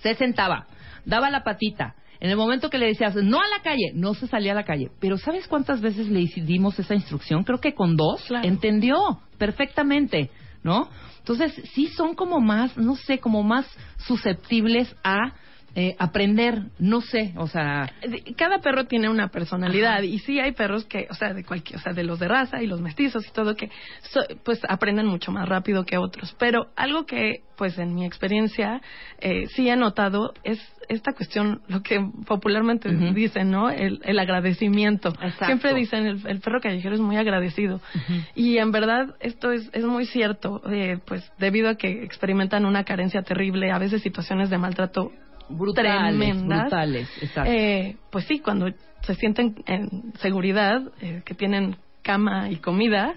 se 0.00 0.14
sentaba, 0.14 0.66
daba 1.04 1.30
la 1.30 1.44
patita. 1.44 1.94
En 2.20 2.30
el 2.30 2.36
momento 2.36 2.70
que 2.70 2.78
le 2.78 2.86
decías, 2.86 3.14
no 3.16 3.40
a 3.40 3.48
la 3.48 3.62
calle, 3.62 3.92
no 3.94 4.14
se 4.14 4.26
salía 4.26 4.52
a 4.52 4.54
la 4.54 4.64
calle. 4.64 4.90
Pero 5.00 5.18
¿sabes 5.18 5.46
cuántas 5.48 5.80
veces 5.80 6.08
le 6.08 6.20
dimos 6.42 6.78
esa 6.78 6.94
instrucción? 6.94 7.44
Creo 7.44 7.60
que 7.60 7.74
con 7.74 7.96
dos. 7.96 8.22
Claro. 8.26 8.46
Entendió 8.48 9.20
perfectamente, 9.38 10.30
¿no? 10.62 10.88
Entonces, 11.18 11.54
sí 11.74 11.88
son 11.88 12.14
como 12.14 12.40
más, 12.40 12.76
no 12.76 12.94
sé, 12.96 13.18
como 13.18 13.42
más 13.42 13.66
susceptibles 14.06 14.94
a 15.02 15.34
eh, 15.78 15.94
aprender, 15.98 16.62
no 16.78 17.02
sé, 17.02 17.34
o 17.36 17.46
sea, 17.48 17.92
cada 18.38 18.60
perro 18.60 18.86
tiene 18.86 19.10
una 19.10 19.28
personalidad 19.28 19.96
Ajá. 19.96 20.04
y 20.04 20.18
sí 20.20 20.40
hay 20.40 20.52
perros 20.52 20.86
que, 20.86 21.06
o 21.10 21.14
sea, 21.14 21.34
de 21.34 21.44
cualquier, 21.44 21.78
o 21.78 21.82
sea, 21.82 21.92
de 21.92 22.02
los 22.02 22.18
de 22.18 22.28
raza 22.28 22.62
y 22.62 22.66
los 22.66 22.80
mestizos 22.80 23.26
y 23.28 23.30
todo 23.30 23.54
que 23.56 23.70
so- 24.10 24.24
pues 24.42 24.58
aprenden 24.70 25.06
mucho 25.06 25.32
más 25.32 25.46
rápido 25.46 25.84
que 25.84 25.98
otros, 25.98 26.34
pero 26.38 26.68
algo 26.76 27.04
que 27.04 27.42
pues 27.58 27.78
en 27.78 27.94
mi 27.94 28.06
experiencia 28.06 28.80
eh, 29.20 29.48
sí 29.48 29.68
he 29.68 29.76
notado 29.76 30.32
es 30.44 30.58
esta 30.88 31.12
cuestión, 31.12 31.60
lo 31.68 31.82
que 31.82 31.98
popularmente 32.26 32.88
dicen, 33.12 33.50
¿no? 33.50 33.70
El, 33.70 34.00
el 34.04 34.18
agradecimiento. 34.20 35.08
Exacto. 35.20 35.46
Siempre 35.46 35.74
dicen 35.74 36.06
el, 36.06 36.26
el 36.26 36.40
perro 36.40 36.60
callejero 36.60 36.94
es 36.94 37.00
muy 37.00 37.16
agradecido 37.16 37.80
y 38.34 38.56
en 38.58 38.70
verdad 38.72 39.14
esto 39.20 39.50
es, 39.52 39.68
es 39.74 39.84
muy 39.84 40.06
cierto, 40.06 40.62
eh, 40.70 40.98
pues 41.06 41.30
debido 41.38 41.68
a 41.68 41.74
que 41.74 42.02
experimentan 42.04 42.64
una 42.64 42.84
carencia 42.84 43.22
terrible, 43.22 43.70
a 43.72 43.78
veces 43.78 44.00
situaciones 44.02 44.48
de 44.48 44.58
maltrato 44.58 45.12
brutales, 45.48 46.18
tremendas. 46.18 46.60
brutales, 46.62 47.08
exacto. 47.22 47.50
Eh, 47.50 47.96
pues 48.10 48.24
sí, 48.26 48.40
cuando 48.40 48.72
se 49.02 49.14
sienten 49.14 49.56
en 49.66 50.12
seguridad, 50.20 50.82
eh, 51.00 51.22
que 51.24 51.34
tienen 51.34 51.76
cama 52.02 52.50
y 52.50 52.56
comida, 52.56 53.14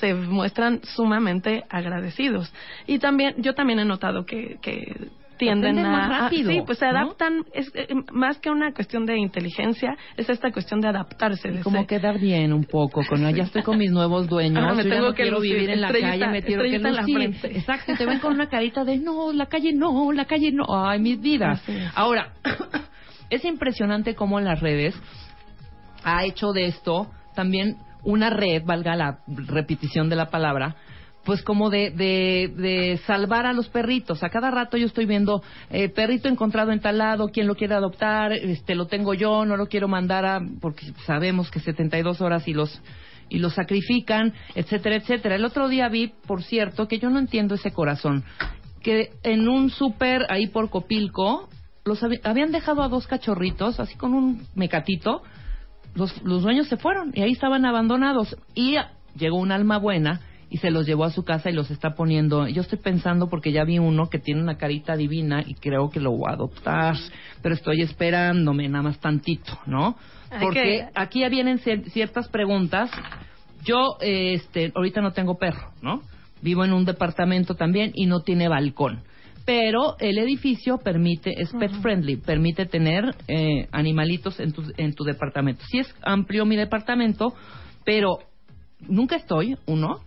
se 0.00 0.12
muestran 0.14 0.80
sumamente 0.82 1.64
agradecidos. 1.70 2.52
Y 2.86 2.98
también, 2.98 3.36
yo 3.38 3.54
también 3.54 3.78
he 3.78 3.84
notado 3.84 4.26
que, 4.26 4.58
que 4.60 5.08
tienden 5.38 5.78
Aprenden 5.78 5.86
a 5.86 5.90
más 5.90 6.10
a- 6.10 6.18
rápido, 6.24 6.50
sí 6.50 6.62
pues 6.64 6.78
se 6.78 6.84
¿no? 6.86 6.98
adaptan 6.98 7.44
es 7.52 7.70
eh, 7.74 7.88
más 8.12 8.38
que 8.38 8.50
una 8.50 8.72
cuestión 8.72 9.06
de 9.06 9.16
inteligencia 9.18 9.96
es 10.16 10.28
esta 10.28 10.50
cuestión 10.52 10.80
de 10.80 10.88
adaptarse 10.88 11.50
de 11.50 11.60
como 11.60 11.78
ese- 11.78 11.86
quedar 11.86 12.18
bien 12.18 12.52
un 12.52 12.64
poco 12.64 13.02
con 13.08 13.20
ya 13.34 13.44
estoy 13.44 13.62
con 13.62 13.78
mis 13.78 13.90
nuevos 13.90 14.28
dueños 14.28 14.62
Ah, 14.66 14.72
me 14.74 14.82
yo 14.84 14.88
ya 14.88 14.94
tengo 14.96 15.08
no 15.08 15.14
que 15.14 15.22
quiero 15.22 15.38
lucir, 15.38 15.54
vivir 15.54 15.70
en 15.70 15.80
la 15.80 15.92
calle 15.92 16.26
me 16.28 16.42
quiero 16.42 16.62
que 16.62 16.78
lucir 16.78 17.34
exacto 17.56 17.94
te 17.96 18.06
ven 18.06 18.18
con 18.18 18.32
una 18.34 18.48
carita 18.50 18.84
de 18.84 18.98
no 18.98 19.32
la 19.32 19.46
calle 19.46 19.72
no 19.72 20.12
la 20.12 20.24
calle 20.26 20.52
no 20.52 20.64
ay 20.68 21.00
mis 21.00 21.20
vidas. 21.20 21.62
Ahora 21.94 22.32
es 23.30 23.44
impresionante 23.44 24.14
cómo 24.14 24.38
en 24.38 24.44
las 24.44 24.60
redes 24.60 24.94
ha 26.04 26.24
hecho 26.24 26.52
de 26.52 26.66
esto 26.66 27.10
también 27.34 27.76
una 28.04 28.30
red 28.30 28.62
valga 28.64 28.96
la 28.96 29.18
repetición 29.26 30.08
de 30.08 30.16
la 30.16 30.26
palabra 30.30 30.74
pues 31.24 31.42
como 31.42 31.70
de, 31.70 31.90
de, 31.90 32.52
de 32.56 33.00
salvar 33.06 33.46
a 33.46 33.52
los 33.52 33.68
perritos. 33.68 34.22
A 34.22 34.30
cada 34.30 34.50
rato 34.50 34.76
yo 34.76 34.86
estoy 34.86 35.06
viendo 35.06 35.42
eh, 35.70 35.88
perrito 35.88 36.28
encontrado 36.28 36.72
en 36.72 36.80
tal 36.80 36.98
lado, 36.98 37.28
quién 37.28 37.46
lo 37.46 37.54
quiere 37.54 37.74
adoptar, 37.74 38.32
este 38.32 38.74
lo 38.74 38.86
tengo 38.86 39.14
yo, 39.14 39.44
no 39.44 39.56
lo 39.56 39.66
quiero 39.66 39.88
mandar 39.88 40.24
a 40.24 40.40
porque 40.60 40.92
sabemos 41.06 41.50
que 41.50 41.60
72 41.60 42.20
horas 42.20 42.46
y 42.48 42.52
los 42.52 42.80
y 43.28 43.38
los 43.38 43.54
sacrifican, 43.54 44.34
etcétera, 44.54 44.96
etcétera. 44.96 45.36
El 45.36 45.44
otro 45.46 45.68
día 45.68 45.88
vi, 45.88 46.12
por 46.26 46.42
cierto, 46.42 46.86
que 46.86 46.98
yo 46.98 47.08
no 47.08 47.18
entiendo 47.18 47.54
ese 47.54 47.72
corazón, 47.72 48.24
que 48.82 49.10
en 49.22 49.48
un 49.48 49.70
súper 49.70 50.26
ahí 50.28 50.48
por 50.48 50.68
Copilco 50.68 51.48
los 51.84 52.02
habían 52.24 52.52
dejado 52.52 52.82
a 52.82 52.88
dos 52.88 53.06
cachorritos 53.06 53.80
así 53.80 53.96
con 53.96 54.14
un 54.14 54.46
mecatito 54.54 55.22
los, 55.94 56.22
los 56.22 56.42
dueños 56.42 56.68
se 56.68 56.76
fueron 56.76 57.12
y 57.14 57.22
ahí 57.22 57.32
estaban 57.32 57.64
abandonados. 57.64 58.36
Y 58.54 58.76
llegó 59.16 59.36
un 59.38 59.52
alma 59.52 59.78
buena 59.78 60.20
y 60.52 60.58
se 60.58 60.70
los 60.70 60.86
llevó 60.86 61.04
a 61.04 61.10
su 61.10 61.24
casa 61.24 61.48
y 61.48 61.54
los 61.54 61.70
está 61.70 61.94
poniendo. 61.94 62.46
Yo 62.46 62.60
estoy 62.60 62.78
pensando 62.78 63.28
porque 63.30 63.52
ya 63.52 63.64
vi 63.64 63.78
uno 63.78 64.10
que 64.10 64.18
tiene 64.18 64.42
una 64.42 64.58
carita 64.58 64.96
divina 64.96 65.42
y 65.46 65.54
creo 65.54 65.88
que 65.88 65.98
lo 65.98 66.10
voy 66.12 66.30
a 66.30 66.34
adoptar, 66.34 66.94
pero 67.40 67.54
estoy 67.54 67.80
esperándome 67.80 68.68
nada 68.68 68.82
más 68.84 69.00
tantito, 69.00 69.58
¿no? 69.66 69.96
Porque 70.40 70.60
que- 70.62 70.88
aquí 70.94 71.20
ya 71.20 71.30
vienen 71.30 71.58
cier- 71.58 71.84
ciertas 71.90 72.28
preguntas. 72.28 72.90
Yo, 73.64 73.96
eh, 74.02 74.34
este, 74.34 74.72
ahorita 74.74 75.00
no 75.00 75.12
tengo 75.12 75.38
perro, 75.38 75.72
¿no? 75.80 76.02
Vivo 76.42 76.64
en 76.64 76.72
un 76.74 76.84
departamento 76.84 77.54
también 77.54 77.92
y 77.94 78.04
no 78.06 78.20
tiene 78.20 78.48
balcón. 78.48 79.00
Pero 79.46 79.96
el 80.00 80.18
edificio 80.18 80.78
permite, 80.78 81.40
es 81.40 81.50
pet 81.52 81.72
friendly, 81.80 82.16
permite 82.16 82.66
tener 82.66 83.14
eh, 83.26 83.68
animalitos 83.72 84.38
en 84.38 84.52
tu, 84.52 84.62
en 84.76 84.92
tu 84.94 85.04
departamento. 85.04 85.64
Sí 85.70 85.78
es 85.78 85.94
amplio 86.02 86.44
mi 86.44 86.56
departamento, 86.56 87.34
pero 87.84 88.18
nunca 88.86 89.16
estoy, 89.16 89.56
uno. 89.66 90.00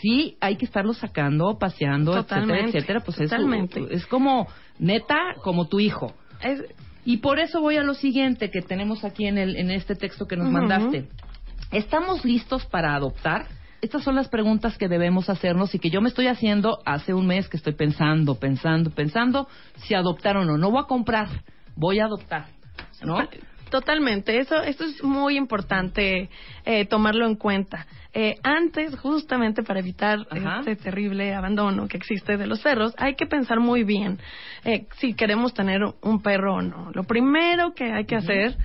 Sí 0.00 0.36
hay 0.40 0.56
que 0.56 0.64
estarlo 0.64 0.92
sacando, 0.94 1.58
paseando, 1.58 2.12
etcétera, 2.16 2.40
Totalmente, 2.42 2.78
etcétera. 2.78 3.00
Pues 3.00 3.20
es, 3.20 3.30
totalmente. 3.30 3.82
es 3.90 4.06
como, 4.06 4.46
neta, 4.78 5.18
como 5.42 5.66
tu 5.68 5.80
hijo. 5.80 6.14
es- 6.42 6.62
Y 7.04 7.18
por 7.18 7.38
eso 7.38 7.60
voy 7.60 7.76
a 7.76 7.82
lo 7.82 7.94
siguiente 7.94 8.50
que 8.50 8.62
tenemos 8.62 9.04
aquí 9.04 9.26
en, 9.26 9.36
el, 9.38 9.56
en 9.56 9.70
este 9.70 9.94
texto 9.94 10.26
que 10.26 10.36
nos 10.36 10.50
mandaste. 10.50 11.08
¿Estamos 11.70 12.24
listos 12.24 12.64
para 12.66 12.94
adoptar? 12.94 13.46
Estas 13.82 14.02
son 14.02 14.14
las 14.14 14.28
preguntas 14.28 14.78
que 14.78 14.88
debemos 14.88 15.28
hacernos 15.28 15.74
y 15.74 15.78
que 15.78 15.90
yo 15.90 16.00
me 16.00 16.08
estoy 16.08 16.28
haciendo 16.28 16.78
hace 16.86 17.12
un 17.12 17.26
mes 17.26 17.48
que 17.48 17.58
estoy 17.58 17.74
pensando, 17.74 18.36
pensando, 18.36 18.90
pensando 18.90 19.46
si 19.76 19.94
adoptar 19.94 20.38
o 20.38 20.44
no. 20.46 20.56
No 20.56 20.70
voy 20.70 20.80
a 20.82 20.86
comprar, 20.86 21.28
voy 21.76 21.98
a 22.00 22.06
adoptar. 22.06 22.46
¿No? 23.02 23.18
Totalmente, 23.74 24.38
eso, 24.38 24.62
esto 24.62 24.84
es 24.84 25.02
muy 25.02 25.36
importante 25.36 26.30
eh, 26.64 26.84
tomarlo 26.84 27.26
en 27.26 27.34
cuenta. 27.34 27.88
Eh, 28.12 28.36
antes, 28.44 28.94
justamente 28.94 29.64
para 29.64 29.80
evitar 29.80 30.20
Ajá. 30.30 30.60
este 30.60 30.76
terrible 30.76 31.34
abandono 31.34 31.88
que 31.88 31.96
existe 31.96 32.36
de 32.36 32.46
los 32.46 32.60
perros, 32.60 32.94
hay 32.98 33.16
que 33.16 33.26
pensar 33.26 33.58
muy 33.58 33.82
bien 33.82 34.20
eh, 34.64 34.86
si 34.98 35.14
queremos 35.14 35.54
tener 35.54 35.80
un 36.02 36.22
perro 36.22 36.54
o 36.54 36.62
no. 36.62 36.92
Lo 36.94 37.02
primero 37.02 37.74
que 37.74 37.92
hay 37.92 38.04
que 38.04 38.14
hacer 38.14 38.56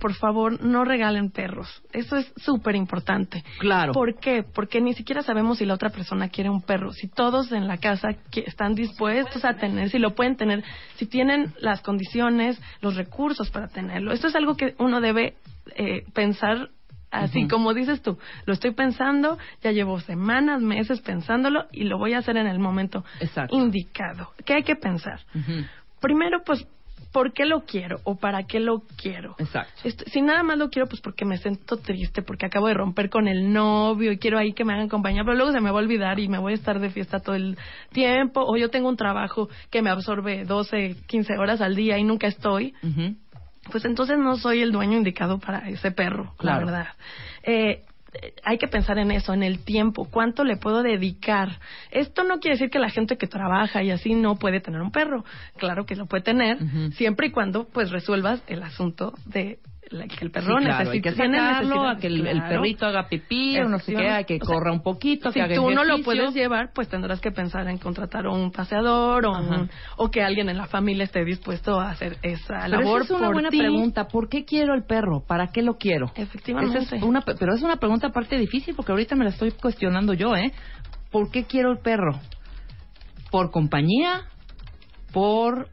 por 0.00 0.14
favor, 0.14 0.62
no 0.62 0.84
regalen 0.84 1.30
perros. 1.30 1.82
Eso 1.92 2.16
es 2.16 2.32
súper 2.36 2.74
importante. 2.76 3.44
Claro. 3.58 3.92
¿Por 3.92 4.18
qué? 4.18 4.42
Porque 4.42 4.80
ni 4.80 4.94
siquiera 4.94 5.22
sabemos 5.22 5.58
si 5.58 5.66
la 5.66 5.74
otra 5.74 5.90
persona 5.90 6.28
quiere 6.28 6.50
un 6.50 6.62
perro. 6.62 6.92
Si 6.92 7.08
todos 7.08 7.52
en 7.52 7.68
la 7.68 7.76
casa 7.78 8.08
que- 8.30 8.44
están 8.46 8.74
dispuestos 8.74 9.44
a 9.44 9.54
tener, 9.54 9.90
si 9.90 9.98
lo 9.98 10.14
pueden 10.14 10.36
tener, 10.36 10.64
si 10.96 11.06
tienen 11.06 11.52
las 11.60 11.82
condiciones, 11.82 12.60
los 12.80 12.96
recursos 12.96 13.50
para 13.50 13.68
tenerlo. 13.68 14.12
Esto 14.12 14.28
es 14.28 14.34
algo 14.34 14.56
que 14.56 14.74
uno 14.78 15.00
debe 15.00 15.34
eh, 15.76 16.04
pensar 16.14 16.70
así 17.10 17.46
como 17.48 17.74
dices 17.74 18.02
tú. 18.02 18.18
Lo 18.46 18.52
estoy 18.54 18.72
pensando, 18.72 19.36
ya 19.62 19.72
llevo 19.72 20.00
semanas, 20.00 20.62
meses 20.62 21.00
pensándolo 21.00 21.66
y 21.72 21.84
lo 21.84 21.98
voy 21.98 22.14
a 22.14 22.18
hacer 22.18 22.36
en 22.36 22.46
el 22.46 22.58
momento 22.60 23.04
Exacto. 23.20 23.54
indicado. 23.56 24.30
¿Qué 24.44 24.54
hay 24.54 24.62
que 24.62 24.76
pensar? 24.76 25.20
Primero, 26.00 26.42
pues, 26.44 26.66
¿por 27.12 27.32
qué 27.32 27.44
lo 27.44 27.64
quiero 27.64 27.98
o 28.04 28.16
para 28.16 28.44
qué 28.44 28.60
lo 28.60 28.82
quiero? 28.96 29.34
Exacto. 29.38 29.72
Esto- 29.84 30.04
si 30.06 30.20
nada 30.22 30.42
más 30.42 30.58
lo 30.58 30.70
quiero, 30.70 30.88
pues 30.88 31.00
porque 31.00 31.24
me 31.24 31.38
siento 31.38 31.76
triste, 31.78 32.22
porque 32.22 32.46
acabo 32.46 32.68
de 32.68 32.74
romper 32.74 33.10
con 33.10 33.26
el 33.28 33.52
novio 33.52 34.12
y 34.12 34.18
quiero 34.18 34.38
ahí 34.38 34.52
que 34.52 34.64
me 34.64 34.72
hagan 34.74 34.88
compañía, 34.88 35.22
pero 35.24 35.36
luego 35.36 35.52
se 35.52 35.60
me 35.60 35.70
va 35.70 35.78
a 35.78 35.82
olvidar 35.82 36.18
y 36.20 36.28
me 36.28 36.38
voy 36.38 36.52
a 36.52 36.54
estar 36.56 36.78
de 36.80 36.90
fiesta 36.90 37.20
todo 37.20 37.34
el 37.34 37.56
tiempo, 37.92 38.42
o 38.46 38.56
yo 38.56 38.70
tengo 38.70 38.88
un 38.88 38.96
trabajo 38.96 39.48
que 39.70 39.82
me 39.82 39.90
absorbe 39.90 40.44
12, 40.44 40.96
15 41.06 41.36
horas 41.38 41.60
al 41.60 41.74
día 41.74 41.98
y 41.98 42.04
nunca 42.04 42.26
estoy, 42.28 42.74
pues 43.70 43.84
entonces 43.84 44.18
no 44.18 44.36
soy 44.36 44.60
el 44.62 44.72
dueño 44.72 44.96
indicado 44.98 45.38
para 45.38 45.68
ese 45.68 45.90
perro, 45.90 46.32
Claro. 46.38 46.60
la 46.60 46.66
verdad. 46.72 46.88
Eh, 47.42 47.82
hay 48.44 48.58
que 48.58 48.68
pensar 48.68 48.98
en 48.98 49.10
eso, 49.10 49.32
en 49.32 49.42
el 49.42 49.64
tiempo, 49.64 50.08
cuánto 50.10 50.44
le 50.44 50.56
puedo 50.56 50.82
dedicar. 50.82 51.58
Esto 51.90 52.24
no 52.24 52.38
quiere 52.40 52.56
decir 52.56 52.70
que 52.70 52.78
la 52.78 52.90
gente 52.90 53.16
que 53.16 53.26
trabaja 53.26 53.82
y 53.82 53.90
así 53.90 54.14
no 54.14 54.36
puede 54.36 54.60
tener 54.60 54.80
un 54.80 54.90
perro. 54.90 55.24
Claro 55.56 55.86
que 55.86 55.96
lo 55.96 56.06
puede 56.06 56.22
tener, 56.22 56.58
siempre 56.94 57.28
y 57.28 57.30
cuando 57.30 57.64
pues 57.64 57.90
resuelvas 57.90 58.42
el 58.46 58.62
asunto 58.62 59.14
de 59.26 59.58
la- 59.90 60.06
que 60.06 60.24
el 60.24 60.30
perro 60.30 60.58
Sí, 60.58 60.64
claro, 60.64 60.90
hay 60.90 61.00
que 61.00 61.10
necesita. 61.10 61.36
sacarlo, 61.38 61.88
a 61.88 61.96
que 61.98 62.06
el, 62.06 62.22
perrito 62.48 62.86
haga 62.86 63.08
pipí 63.08 63.58
o 63.58 63.68
no 63.68 63.78
sé 63.80 63.92
qué, 63.94 64.08
hay 64.08 64.24
que 64.24 64.36
O 64.40 64.44
sea, 64.44 64.54
corra 64.54 64.72
un 64.72 64.82
poquito, 64.82 65.30
si 65.30 65.34
que 65.34 65.42
haga 65.42 65.54
tú 65.56 65.70
no 65.70 65.84
lo 65.84 65.98
puedes 66.02 66.32
llevar, 66.32 66.70
pues 66.74 66.88
tendrás 66.88 67.20
que 67.20 67.30
pensar 67.32 67.66
en 67.68 67.78
contratar 67.78 68.26
a 68.26 68.30
un 68.30 68.52
paseador 68.52 69.26
o, 69.26 69.32
un- 69.32 69.68
o 69.96 70.10
que 70.10 70.22
alguien 70.22 70.48
en 70.48 70.56
la 70.56 70.66
familia 70.66 71.04
esté 71.04 71.24
dispuesto 71.24 71.80
a 71.80 71.90
hacer 71.90 72.16
esa 72.22 72.60
Pero 72.68 72.68
labor 72.82 73.02
esa 73.02 73.04
es 73.14 73.18
una 73.18 73.26
por 73.26 73.34
buena 73.34 73.50
ti. 73.50 73.58
pregunta. 73.58 74.06
¿Por 74.08 74.28
qué 74.28 74.44
quiero 74.44 74.74
el 74.74 74.84
perro? 74.84 75.24
¿Para 75.26 75.48
qué 75.48 75.62
lo 75.62 75.74
quiero? 75.76 76.12
Efectivamente. 76.14 76.78
Esa 76.78 76.96
es 76.96 77.02
una, 77.02 77.20
pero 77.22 77.54
es 77.54 77.62
una 77.62 77.76
pregunta 77.76 78.06
aparte 78.08 78.38
difícil 78.38 78.74
porque 78.76 78.92
ahorita 78.92 79.16
me 79.16 79.24
la 79.24 79.30
estoy 79.30 79.50
cuestionando 79.52 80.14
yo, 80.14 80.36
¿eh? 80.36 80.52
¿Por 81.10 81.30
qué 81.30 81.44
quiero 81.44 81.72
el 81.72 81.78
perro? 81.78 82.20
¿Por 83.30 83.50
compañía? 83.50 84.22
¿Por...? 85.12 85.68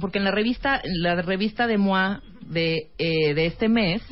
Porque 0.00 0.18
en 0.18 0.24
la 0.24 0.30
revista, 0.30 0.80
la 0.84 1.20
revista 1.20 1.66
de 1.66 1.76
MOA 1.76 2.22
de, 2.50 2.88
eh, 2.98 3.34
de 3.34 3.46
este 3.46 3.68
mes 3.68 4.02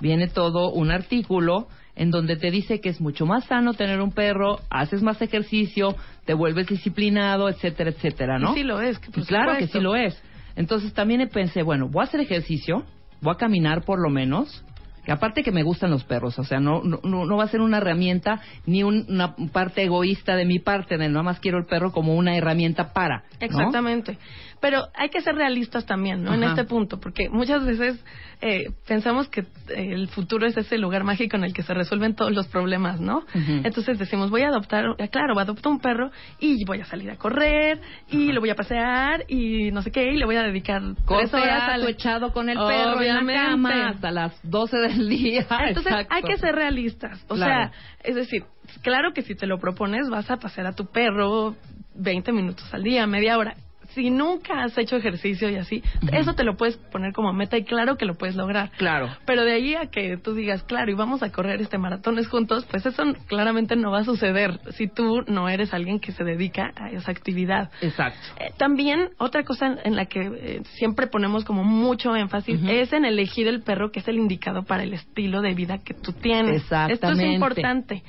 viene 0.00 0.28
todo 0.28 0.72
un 0.72 0.90
artículo 0.90 1.68
en 1.96 2.10
donde 2.10 2.36
te 2.36 2.50
dice 2.50 2.80
que 2.80 2.88
es 2.88 3.00
mucho 3.00 3.24
más 3.24 3.44
sano 3.44 3.74
tener 3.74 4.00
un 4.00 4.10
perro, 4.10 4.58
haces 4.68 5.02
más 5.02 5.22
ejercicio, 5.22 5.94
te 6.24 6.34
vuelves 6.34 6.66
disciplinado, 6.66 7.48
etcétera, 7.48 7.90
etcétera, 7.90 8.38
¿no? 8.38 8.52
Y 8.52 8.58
sí 8.58 8.62
lo 8.64 8.80
es, 8.80 8.98
que 8.98 9.10
Y 9.20 9.24
claro 9.24 9.56
que 9.58 9.68
sí 9.68 9.78
lo 9.80 9.94
es. 9.94 10.20
Entonces 10.56 10.92
también 10.92 11.28
pensé, 11.32 11.62
bueno, 11.62 11.88
voy 11.88 12.00
a 12.00 12.04
hacer 12.04 12.20
ejercicio, 12.20 12.84
voy 13.20 13.34
a 13.34 13.36
caminar 13.36 13.84
por 13.84 14.00
lo 14.02 14.10
menos, 14.10 14.64
que 15.04 15.12
aparte 15.12 15.42
que 15.42 15.52
me 15.52 15.62
gustan 15.62 15.90
los 15.90 16.02
perros, 16.04 16.38
o 16.38 16.44
sea, 16.44 16.60
no, 16.60 16.82
no, 16.82 16.98
no 17.04 17.26
no 17.26 17.36
va 17.36 17.44
a 17.44 17.48
ser 17.48 17.60
una 17.60 17.76
herramienta 17.76 18.40
ni 18.66 18.82
un- 18.82 19.04
una 19.08 19.36
parte 19.52 19.82
egoísta 19.84 20.34
de 20.34 20.46
mi 20.46 20.58
parte, 20.60 20.96
de 20.96 21.08
nada 21.08 21.22
más 21.22 21.40
quiero 21.40 21.58
el 21.58 21.66
perro 21.66 21.92
como 21.92 22.14
una 22.14 22.36
herramienta 22.36 22.92
para. 22.92 23.18
¿no? 23.18 23.46
Exactamente. 23.46 24.18
Pero 24.64 24.88
hay 24.94 25.10
que 25.10 25.20
ser 25.20 25.34
realistas 25.34 25.84
también, 25.84 26.24
¿no? 26.24 26.32
En 26.32 26.42
este 26.42 26.64
punto, 26.64 26.98
porque 26.98 27.28
muchas 27.28 27.66
veces 27.66 28.02
eh, 28.40 28.70
pensamos 28.88 29.28
que 29.28 29.40
eh, 29.40 29.44
el 29.92 30.08
futuro 30.08 30.46
es 30.46 30.56
ese 30.56 30.78
lugar 30.78 31.04
mágico 31.04 31.36
en 31.36 31.44
el 31.44 31.52
que 31.52 31.62
se 31.62 31.74
resuelven 31.74 32.14
todos 32.14 32.32
los 32.32 32.46
problemas, 32.48 32.98
¿no? 32.98 33.26
Entonces 33.34 33.98
decimos, 33.98 34.30
voy 34.30 34.40
a 34.40 34.48
adoptar, 34.48 34.86
eh, 34.96 35.08
claro, 35.10 35.38
adopto 35.38 35.68
un 35.68 35.80
perro 35.80 36.10
y 36.40 36.64
voy 36.64 36.80
a 36.80 36.86
salir 36.86 37.10
a 37.10 37.16
correr 37.16 37.78
y 38.10 38.32
lo 38.32 38.40
voy 38.40 38.48
a 38.48 38.54
pasear 38.54 39.26
y 39.28 39.70
no 39.70 39.82
sé 39.82 39.90
qué, 39.90 40.10
y 40.14 40.16
le 40.16 40.24
voy 40.24 40.36
a 40.36 40.42
dedicar 40.44 40.80
tres 41.06 41.34
horas 41.34 41.64
al 41.68 41.86
echado 41.86 42.32
con 42.32 42.48
el 42.48 42.56
perro 42.56 43.02
en 43.02 43.26
la 43.26 43.34
cama 43.34 43.88
hasta 43.90 44.10
las 44.12 44.32
12 44.44 44.78
del 44.78 45.10
día. 45.10 45.40
Entonces 45.40 45.92
Exacto. 45.92 46.14
hay 46.14 46.22
que 46.22 46.38
ser 46.38 46.54
realistas. 46.54 47.22
O 47.28 47.34
Claro. 47.34 47.70
sea, 47.70 47.72
es 48.02 48.14
decir, 48.14 48.44
claro 48.80 49.12
que 49.12 49.20
si 49.20 49.34
te 49.34 49.46
lo 49.46 49.58
propones 49.58 50.08
vas 50.08 50.30
a 50.30 50.38
pasear 50.38 50.68
a 50.68 50.72
tu 50.72 50.86
perro 50.86 51.54
20 51.96 52.32
minutos 52.32 52.72
al 52.72 52.82
día, 52.82 53.06
media 53.06 53.36
hora. 53.36 53.56
Si 53.94 54.10
nunca 54.10 54.62
has 54.62 54.76
hecho 54.76 54.96
ejercicio 54.96 55.48
y 55.50 55.56
así, 55.56 55.82
eso 56.12 56.34
te 56.34 56.44
lo 56.44 56.56
puedes 56.56 56.76
poner 56.76 57.12
como 57.12 57.32
meta 57.32 57.56
y 57.56 57.64
claro 57.64 57.96
que 57.96 58.04
lo 58.04 58.14
puedes 58.14 58.36
lograr. 58.36 58.70
Claro. 58.76 59.08
Pero 59.24 59.44
de 59.44 59.52
ahí 59.52 59.74
a 59.74 59.86
que 59.86 60.16
tú 60.16 60.34
digas, 60.34 60.62
claro, 60.64 60.90
y 60.90 60.94
vamos 60.94 61.22
a 61.22 61.30
correr 61.30 61.60
este 61.60 61.78
maratones 61.78 62.28
juntos, 62.28 62.66
pues 62.70 62.84
eso 62.86 63.02
claramente 63.26 63.76
no 63.76 63.90
va 63.90 64.00
a 64.00 64.04
suceder 64.04 64.58
si 64.70 64.88
tú 64.88 65.22
no 65.26 65.48
eres 65.48 65.72
alguien 65.72 66.00
que 66.00 66.12
se 66.12 66.24
dedica 66.24 66.72
a 66.76 66.90
esa 66.90 67.10
actividad. 67.10 67.70
Exacto. 67.80 68.20
Eh, 68.38 68.52
también 68.56 69.10
otra 69.18 69.44
cosa 69.44 69.76
en, 69.84 69.96
la 69.96 70.06
que 70.06 70.20
eh, 70.20 70.62
siempre 70.74 71.06
ponemos 71.06 71.44
como 71.44 71.64
mucho 71.64 72.16
énfasis 72.16 72.60
es 72.68 72.92
en 72.92 73.04
elegir 73.04 73.46
el 73.48 73.62
perro 73.62 73.90
que 73.90 74.00
es 74.00 74.08
el 74.08 74.16
indicado 74.16 74.64
para 74.64 74.82
el 74.82 74.92
estilo 74.94 75.40
de 75.40 75.54
vida 75.54 75.78
que 75.84 75.94
tú 75.94 76.12
tienes. 76.12 76.62
Esto 76.62 76.76
es 76.86 76.90
Exactamente. 76.90 77.34
importante. 77.34 78.02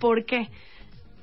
¿Por 0.00 0.24
qué? 0.24 0.48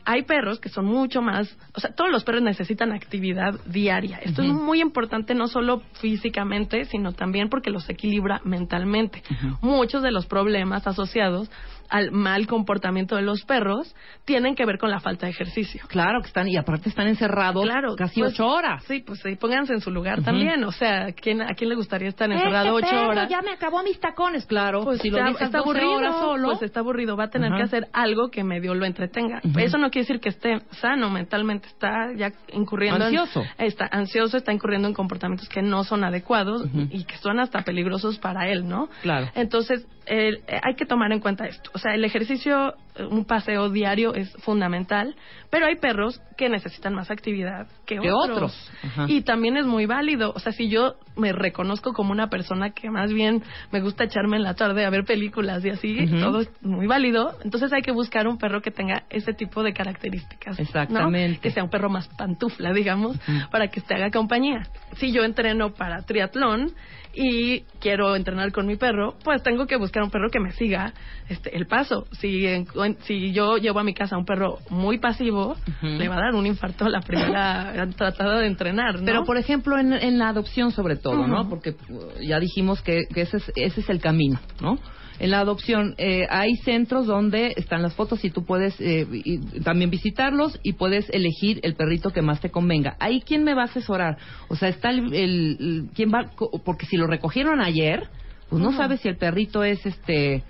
Hay 0.06 0.22
perros 0.22 0.60
que 0.60 0.70
son 0.70 0.86
mucho 0.86 1.22
más, 1.22 1.58
o 1.74 1.80
sea, 1.80 1.92
todos 1.94 2.12
los 2.12 2.24
perros 2.24 2.44
necesitan 2.44 2.92
actividad 2.92 3.60
diaria. 3.66 4.20
Esto 4.20 4.44
es 4.44 4.50
muy 4.50 4.80
importante 4.80 5.34
no 5.34 5.48
solo 5.48 5.82
físicamente, 5.94 6.86
sino 6.86 7.14
también 7.14 7.50
porque 7.50 7.72
los 7.72 7.90
equilibra 7.90 8.40
mentalmente. 8.44 9.24
Muchos 9.62 10.04
de 10.04 10.12
los 10.12 10.28
problemas 10.28 10.86
asociados 10.88 11.50
al 11.90 12.12
mal 12.12 12.48
comportamiento 12.48 13.16
de 13.16 13.22
los 13.22 13.44
perros 13.44 13.96
tienen 14.26 14.56
que 14.56 14.66
ver 14.66 14.78
con 14.78 14.90
la 14.90 15.00
falta 15.00 15.26
de 15.26 15.32
ejercicio. 15.32 15.82
Claro 15.88 16.22
que 16.22 16.28
están, 16.28 16.48
y 16.48 16.58
aparte 16.58 16.90
están 16.90 17.08
encerrados 17.08 17.64
Claro, 17.64 17.96
casi 17.96 18.20
pues, 18.20 18.34
ocho 18.34 18.48
horas. 18.48 18.84
Sí, 18.86 19.04
pues 19.06 19.20
sí, 19.22 19.36
pónganse 19.36 19.74
en 19.74 19.82
su 19.82 19.92
lugar 19.92 20.24
también. 20.24 20.64
O 20.64 20.72
sea, 20.72 21.12
¿quién, 21.14 21.42
¿a 21.42 21.54
quién 21.56 21.70
le 21.70 21.76
gustaría 21.76 22.10
estar 22.10 22.32
encerrado 22.32 22.74
ocho 22.74 22.86
Este 22.86 22.96
perro 22.98 23.10
horas? 23.10 23.30
Ya 23.30 23.42
me 23.42 23.52
acabó 23.52 23.84
mis 23.84 24.00
tacones, 24.00 24.46
claro. 24.46 24.84
Pues 24.84 25.02
si 25.02 25.10
lo 25.10 25.18
está, 25.18 25.30
dejas 25.30 25.42
está 25.44 25.58
12 25.60 25.70
aburrido, 25.70 25.96
horas 25.98 26.16
solo, 26.20 26.48
pues 26.50 26.62
está 26.64 26.80
aburrido, 26.82 27.18
va 27.18 27.26
a 27.26 27.30
tener 27.30 27.52
que 27.56 27.64
hacer 27.64 27.88
algo 27.94 28.30
que 28.30 28.44
medio 28.44 28.74
lo 28.76 28.86
entretenga. 28.86 29.42
Eso 29.58 29.78
no 29.78 29.90
quiere 29.90 30.08
decir 30.08 30.20
que 30.20 30.30
esté 30.30 30.60
sano 30.82 31.10
mentalmente, 31.10 31.68
está 31.68 32.12
ya 32.16 32.32
incurriendo 32.54 32.98
en- 33.08 33.18
Ansioso. 33.18 33.44
está 33.58 33.88
ansioso, 33.92 34.38
está 34.38 34.52
incurriendo 34.54 34.88
en 34.88 34.94
comportamientos 34.94 35.48
que 35.50 35.62
no 35.62 35.84
son 35.84 36.04
adecuados 36.04 36.66
y 36.90 37.04
que 37.06 37.18
son 37.18 37.40
hasta 37.40 37.62
peligrosos 37.64 38.18
para 38.20 38.48
él, 38.50 38.68
¿no? 38.68 38.90
Claro. 39.02 39.30
Entonces, 39.36 39.86
el- 40.06 40.38
eh, 40.48 40.60
hay 40.64 40.76
que 40.76 40.86
tomar 40.86 41.12
en 41.12 41.20
cuenta 41.20 41.46
esto. 41.46 41.72
O 41.76 41.78
sea, 41.78 41.94
el 41.94 42.06
ejercicio, 42.06 42.74
un 43.10 43.26
paseo 43.26 43.70
diario 43.70 44.14
es 44.14 44.32
fundamental, 44.40 45.16
pero 45.50 45.66
hay 45.66 45.76
perros 45.76 46.22
que 46.38 46.50
necesitan 46.50 46.94
más 46.94 47.12
actividad 47.12 47.68
que, 47.86 47.98
Que 48.00 48.12
otros. 48.12 48.72
Y 49.08 49.22
también 49.22 49.58
es 49.58 49.66
muy 49.66 49.86
válido. 49.86 50.32
O 50.36 50.40
sea, 50.40 50.52
si 50.52 50.70
yo 50.70 50.96
me 51.16 51.32
reconozco 51.32 51.94
como 51.94 52.12
una 52.12 52.30
persona 52.30 52.72
que 52.72 52.90
más 52.90 53.12
bien 53.14 53.44
me 53.72 53.80
gusta 53.82 54.04
echarme 54.06 54.38
en 54.38 54.44
la 54.44 54.54
tarde 54.56 54.86
a 54.86 54.90
ver 54.90 55.06
películas 55.06 55.64
y 55.64 55.70
así, 55.70 56.08
todo 56.20 56.42
es 56.42 56.50
muy 56.62 56.88
válido, 56.88 57.34
entonces 57.44 57.72
hay 57.74 57.82
que 57.82 57.92
buscar 57.92 58.28
un 58.28 58.38
perro 58.38 58.62
que 58.62 58.72
tenga 58.72 59.04
ese 59.10 59.34
tipo 59.34 59.64
de 59.64 59.74
características. 59.74 60.58
¿no? 60.58 60.64
Exactamente. 60.64 61.40
Que 61.40 61.52
sea 61.52 61.64
un 61.64 61.70
perro 61.70 61.90
más 61.90 62.08
pantufla, 62.18 62.74
digamos, 62.74 63.18
para 63.52 63.68
que 63.70 63.82
te 63.82 63.94
haga 63.96 64.10
compañía. 64.12 64.68
Si 64.98 65.12
yo 65.12 65.24
entreno 65.24 65.74
para 65.74 66.02
triatlón 66.04 66.72
y 67.14 67.62
quiero 67.80 68.16
entrenar 68.16 68.52
con 68.52 68.66
mi 68.68 68.76
perro, 68.76 69.16
pues 69.24 69.42
tengo 69.42 69.68
que 69.68 69.78
buscar 69.78 70.04
un 70.04 70.12
perro 70.12 70.30
que 70.30 70.40
me 70.40 70.52
siga 70.52 70.94
este, 71.30 71.56
el 71.56 71.66
paso. 71.66 72.08
Si, 72.20 72.46
en- 72.46 72.68
si 73.02 73.32
yo 73.34 73.58
llevo 73.58 73.80
a 73.80 73.84
mi 73.84 73.94
casa 73.94 74.18
un 74.18 74.26
perro 74.26 74.60
muy 74.70 74.98
pasivo, 75.00 75.56
le 75.82 76.08
va 76.08 76.16
a 76.18 76.20
dar 76.22 76.36
un 76.36 76.46
infarto 76.46 76.86
a 76.86 76.90
la 76.90 77.02
primera 77.02 77.74
tratada 77.98 78.40
de 78.40 78.48
entrenar, 78.48 79.00
¿no? 79.00 79.06
Pero, 79.06 79.24
por 79.26 79.38
ejemplo, 79.38 79.78
en, 79.78 79.94
en 79.94 80.18
la 80.18 80.30
adopción 80.30 80.72
sobre 80.72 80.96
todo, 80.96 81.28
¿no? 81.28 81.50
Porque 81.50 81.72
uh, 81.90 82.22
ya 82.22 82.40
dijimos 82.40 82.82
que, 82.82 83.04
que 83.14 83.22
ese, 83.22 83.38
es, 83.38 83.52
ese 83.56 83.82
es 83.82 83.90
el 83.90 84.00
camino, 84.00 84.40
¿no? 84.62 84.78
En 85.18 85.32
la 85.32 85.40
adopción 85.40 85.96
eh, 85.98 86.28
hay 86.30 86.56
centros 86.66 87.06
donde 87.08 87.54
están 87.56 87.82
las 87.82 87.94
fotos 87.94 88.26
y 88.26 88.32
tú 88.32 88.44
puedes 88.44 88.76
eh, 88.82 89.08
y- 89.24 89.62
también 89.62 89.90
visitarlos 89.90 90.60
y 90.62 90.74
puedes 90.74 91.10
elegir 91.10 91.62
el 91.64 91.76
perrito 91.76 92.10
que 92.10 92.22
más 92.22 92.42
te 92.42 92.52
convenga. 92.52 92.98
Ahí, 93.00 93.22
¿quién 93.26 93.46
me 93.46 93.54
va 93.54 93.62
a 93.62 93.66
asesorar? 93.66 94.18
O 94.50 94.58
sea, 94.58 94.68
está 94.68 94.90
el... 94.90 95.14
el- 95.14 95.58
el- 95.60 95.90
¿Quién 95.96 96.12
va? 96.14 96.32
Porque 96.66 96.86
si 96.86 96.98
lo 96.98 97.08
recogieron 97.08 97.62
ayer, 97.62 98.10
pues 98.50 98.62
no 98.62 98.74
sabes 98.74 99.00
si 99.00 99.08
el 99.08 99.16
perrito 99.16 99.64
es 99.64 99.86
este... 99.86 100.44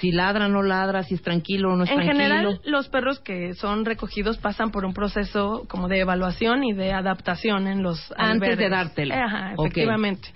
Si 0.00 0.10
ladra 0.10 0.46
o 0.46 0.48
no 0.48 0.62
ladra, 0.62 1.02
si 1.02 1.14
es 1.14 1.22
tranquilo 1.22 1.72
o 1.72 1.76
no 1.76 1.84
es 1.84 1.90
en 1.90 1.96
tranquilo. 1.96 2.22
general, 2.22 2.60
los 2.64 2.88
perros 2.88 3.20
que 3.20 3.54
son 3.54 3.84
recogidos 3.84 4.38
pasan 4.38 4.70
por 4.70 4.84
un 4.84 4.94
proceso 4.94 5.64
como 5.68 5.88
de 5.88 6.00
evaluación 6.00 6.64
y 6.64 6.72
de 6.72 6.92
adaptación 6.92 7.66
en 7.66 7.82
los 7.82 8.12
Antes 8.16 8.56
de 8.56 8.68
dártelo. 8.68 9.14
Ajá, 9.14 9.54
efectivamente. 9.54 10.28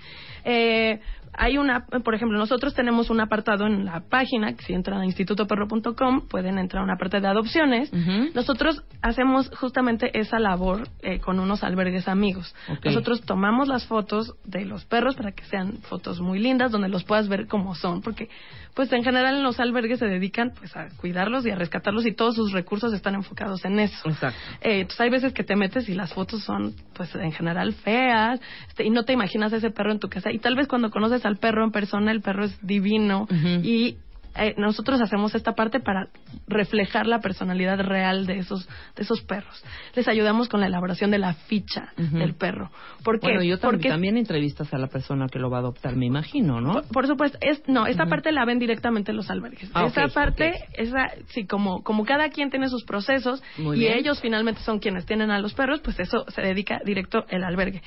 Eh, 0.44 1.00
hay 1.38 1.58
una, 1.58 1.86
por 1.86 2.14
ejemplo, 2.14 2.38
nosotros 2.38 2.74
tenemos 2.74 3.10
un 3.10 3.20
apartado 3.20 3.66
en 3.66 3.84
la 3.84 4.00
página, 4.00 4.54
que 4.54 4.64
si 4.64 4.72
entran 4.72 5.00
a 5.00 5.04
institutoperro.com 5.04 6.28
pueden 6.28 6.58
entrar 6.58 6.82
a 6.82 6.84
una 6.84 6.96
parte 6.96 7.20
de 7.20 7.28
adopciones. 7.28 7.92
Nosotros 8.34 8.82
hacemos 9.02 9.50
justamente 9.58 10.18
esa 10.18 10.38
labor 10.38 10.88
eh, 11.02 11.20
con 11.20 11.38
unos 11.38 11.62
albergues 11.62 12.08
amigos. 12.08 12.54
Nosotros 12.84 13.22
tomamos 13.22 13.68
las 13.68 13.86
fotos 13.86 14.34
de 14.44 14.64
los 14.64 14.84
perros 14.84 15.16
para 15.16 15.32
que 15.32 15.44
sean 15.44 15.78
fotos 15.82 16.20
muy 16.20 16.38
lindas, 16.38 16.72
donde 16.72 16.88
los 16.88 17.04
puedas 17.04 17.28
ver 17.28 17.46
como 17.46 17.74
son, 17.74 18.00
porque 18.00 18.28
pues 18.74 18.92
en 18.92 19.02
general 19.02 19.36
en 19.36 19.42
los 19.42 19.58
albergues 19.58 19.98
se 19.98 20.06
dedican 20.06 20.52
pues 20.58 20.76
a 20.76 20.88
cuidarlos 20.96 21.46
y 21.46 21.50
a 21.50 21.56
rescatarlos 21.56 22.06
y 22.06 22.12
todos 22.12 22.34
sus 22.34 22.52
recursos 22.52 22.92
están 22.92 23.14
enfocados 23.14 23.64
en 23.64 23.80
eso. 23.80 24.08
Exacto. 24.08 24.38
Eh, 24.60 24.80
entonces 24.80 25.00
hay 25.00 25.10
veces 25.10 25.32
que 25.32 25.44
te 25.44 25.56
metes 25.56 25.88
y 25.88 25.94
las 25.94 26.12
fotos 26.12 26.42
son, 26.42 26.74
pues 26.94 27.14
en 27.14 27.32
general 27.32 27.72
feas, 27.72 28.40
este, 28.68 28.84
y 28.84 28.90
no 28.90 29.04
te 29.04 29.12
imaginas 29.12 29.52
ese 29.52 29.70
perro 29.70 29.92
en 29.92 29.98
tu 29.98 30.08
casa. 30.08 30.30
Y 30.30 30.38
tal 30.38 30.54
vez 30.56 30.68
cuando 30.68 30.90
conoces 30.90 31.24
al 31.26 31.38
perro 31.38 31.64
en 31.64 31.70
persona, 31.70 32.12
el 32.12 32.22
perro 32.22 32.44
es 32.44 32.58
divino 32.66 33.26
y 33.62 33.96
eh, 34.38 34.54
nosotros 34.56 35.00
hacemos 35.00 35.34
esta 35.34 35.52
parte 35.54 35.80
para 35.80 36.08
reflejar 36.48 37.06
la 37.06 37.20
personalidad 37.20 37.78
real 37.80 38.26
de 38.26 38.38
esos 38.38 38.66
de 38.96 39.02
esos 39.02 39.22
perros. 39.22 39.62
Les 39.94 40.08
ayudamos 40.08 40.48
con 40.48 40.60
la 40.60 40.66
elaboración 40.66 41.10
de 41.10 41.18
la 41.18 41.34
ficha 41.34 41.92
del 41.96 42.34
perro. 42.34 42.70
¿Por 43.04 43.20
qué? 43.20 43.26
Bueno, 43.28 43.42
yo 43.42 43.56
tam- 43.58 43.70
Porque 43.72 43.88
también 43.88 44.16
entrevistas 44.16 44.72
a 44.72 44.78
la 44.78 44.86
persona 44.88 45.26
que 45.28 45.38
lo 45.38 45.50
va 45.50 45.58
a 45.58 45.60
adoptar, 45.60 45.96
me 45.96 46.06
imagino, 46.06 46.60
¿no? 46.60 46.72
por, 46.72 46.88
por 46.88 47.06
supuesto, 47.06 47.38
es, 47.40 47.62
no, 47.68 47.86
esta 47.86 48.06
parte 48.06 48.32
la 48.32 48.44
ven 48.44 48.58
directamente 48.58 49.12
los 49.12 49.30
albergues. 49.30 49.70
Ah, 49.74 49.86
esa 49.86 50.08
parte, 50.08 50.50
ok. 50.50 50.74
esa, 50.74 51.08
sí, 51.28 51.46
como, 51.46 51.82
como 51.82 52.04
cada 52.04 52.28
quien 52.30 52.50
tiene 52.50 52.68
sus 52.68 52.84
procesos 52.84 53.42
Muy 53.58 53.76
y 53.76 53.80
bien. 53.80 53.98
ellos 53.98 54.20
finalmente 54.20 54.60
son 54.62 54.78
quienes 54.78 55.06
tienen 55.06 55.30
a 55.30 55.38
los 55.38 55.54
perros, 55.54 55.80
pues 55.80 55.98
eso 56.00 56.24
se 56.28 56.42
dedica 56.42 56.80
directo 56.84 57.24
el 57.28 57.44
albergue. 57.44 57.82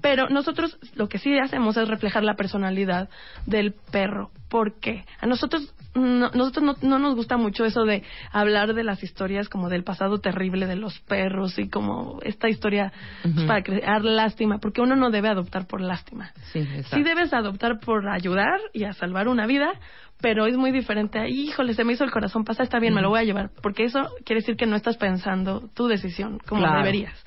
Pero 0.00 0.28
nosotros 0.28 0.78
lo 0.94 1.08
que 1.08 1.18
sí 1.18 1.36
hacemos 1.38 1.76
es 1.76 1.88
reflejar 1.88 2.24
la 2.24 2.34
personalidad 2.34 3.08
del 3.46 3.74
perro. 3.90 4.30
¿Por 4.54 4.78
qué? 4.78 5.04
A 5.20 5.26
nosotros, 5.26 5.74
no, 5.96 6.30
nosotros 6.30 6.62
no, 6.64 6.76
no 6.88 7.00
nos 7.00 7.16
gusta 7.16 7.36
mucho 7.36 7.64
eso 7.64 7.82
de 7.82 8.04
hablar 8.30 8.72
de 8.72 8.84
las 8.84 9.02
historias 9.02 9.48
como 9.48 9.68
del 9.68 9.82
pasado 9.82 10.20
terrible 10.20 10.68
de 10.68 10.76
los 10.76 11.00
perros 11.00 11.58
y 11.58 11.68
como 11.68 12.20
esta 12.22 12.48
historia 12.48 12.92
pues, 13.22 13.34
Ujú. 13.34 13.46
para 13.48 13.64
crear 13.64 14.04
lástima, 14.04 14.58
porque 14.58 14.80
uno 14.80 14.94
no 14.94 15.10
debe 15.10 15.28
adoptar 15.28 15.66
por 15.66 15.80
lástima. 15.80 16.30
Sí. 16.52 16.64
Sí 16.84 17.02
debes 17.02 17.34
adoptar 17.34 17.80
por 17.80 18.08
ayudar 18.08 18.60
y 18.72 18.84
a 18.84 18.92
salvar 18.92 19.26
una 19.26 19.48
vida, 19.48 19.72
pero 20.20 20.46
es 20.46 20.56
muy 20.56 20.70
diferente. 20.70 21.18
a, 21.18 21.28
Híjole, 21.28 21.74
se 21.74 21.82
me 21.82 21.94
hizo 21.94 22.04
el 22.04 22.12
corazón 22.12 22.44
pasa, 22.44 22.62
está 22.62 22.78
bien, 22.78 22.94
me 22.94 23.02
lo 23.02 23.08
voy 23.08 23.18
a 23.18 23.24
llevar. 23.24 23.50
Porque 23.60 23.82
eso 23.82 24.08
quiere 24.24 24.42
decir 24.42 24.54
que 24.54 24.66
no 24.66 24.76
estás 24.76 24.96
pensando 24.98 25.68
tu 25.74 25.88
decisión 25.88 26.38
como 26.46 26.60
Claro. 26.60 26.78
deberías. 26.78 27.24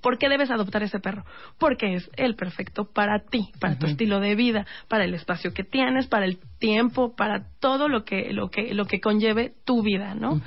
¿Por 0.00 0.18
qué 0.18 0.28
debes 0.28 0.50
adoptar 0.50 0.82
ese 0.82 1.00
perro? 1.00 1.24
Porque 1.58 1.94
es 1.94 2.10
el 2.16 2.36
perfecto 2.36 2.84
para 2.92 3.20
ti, 3.20 3.50
para 3.60 3.78
tu 3.78 3.86
estilo 3.86 4.20
de 4.20 4.34
vida, 4.34 4.66
para 4.88 5.04
el 5.04 5.14
espacio 5.14 5.52
que 5.52 5.64
tienes, 5.64 6.06
para 6.06 6.26
el 6.26 6.38
tiempo, 6.58 7.14
para 7.16 7.46
todo 7.60 7.88
lo 7.88 8.04
que 8.04 8.32
lo 8.32 8.50
que 8.50 8.74
lo 8.74 8.86
que 8.86 9.00
conlleve 9.00 9.54
tu 9.64 9.82
vida, 9.82 10.14
¿no? 10.14 10.40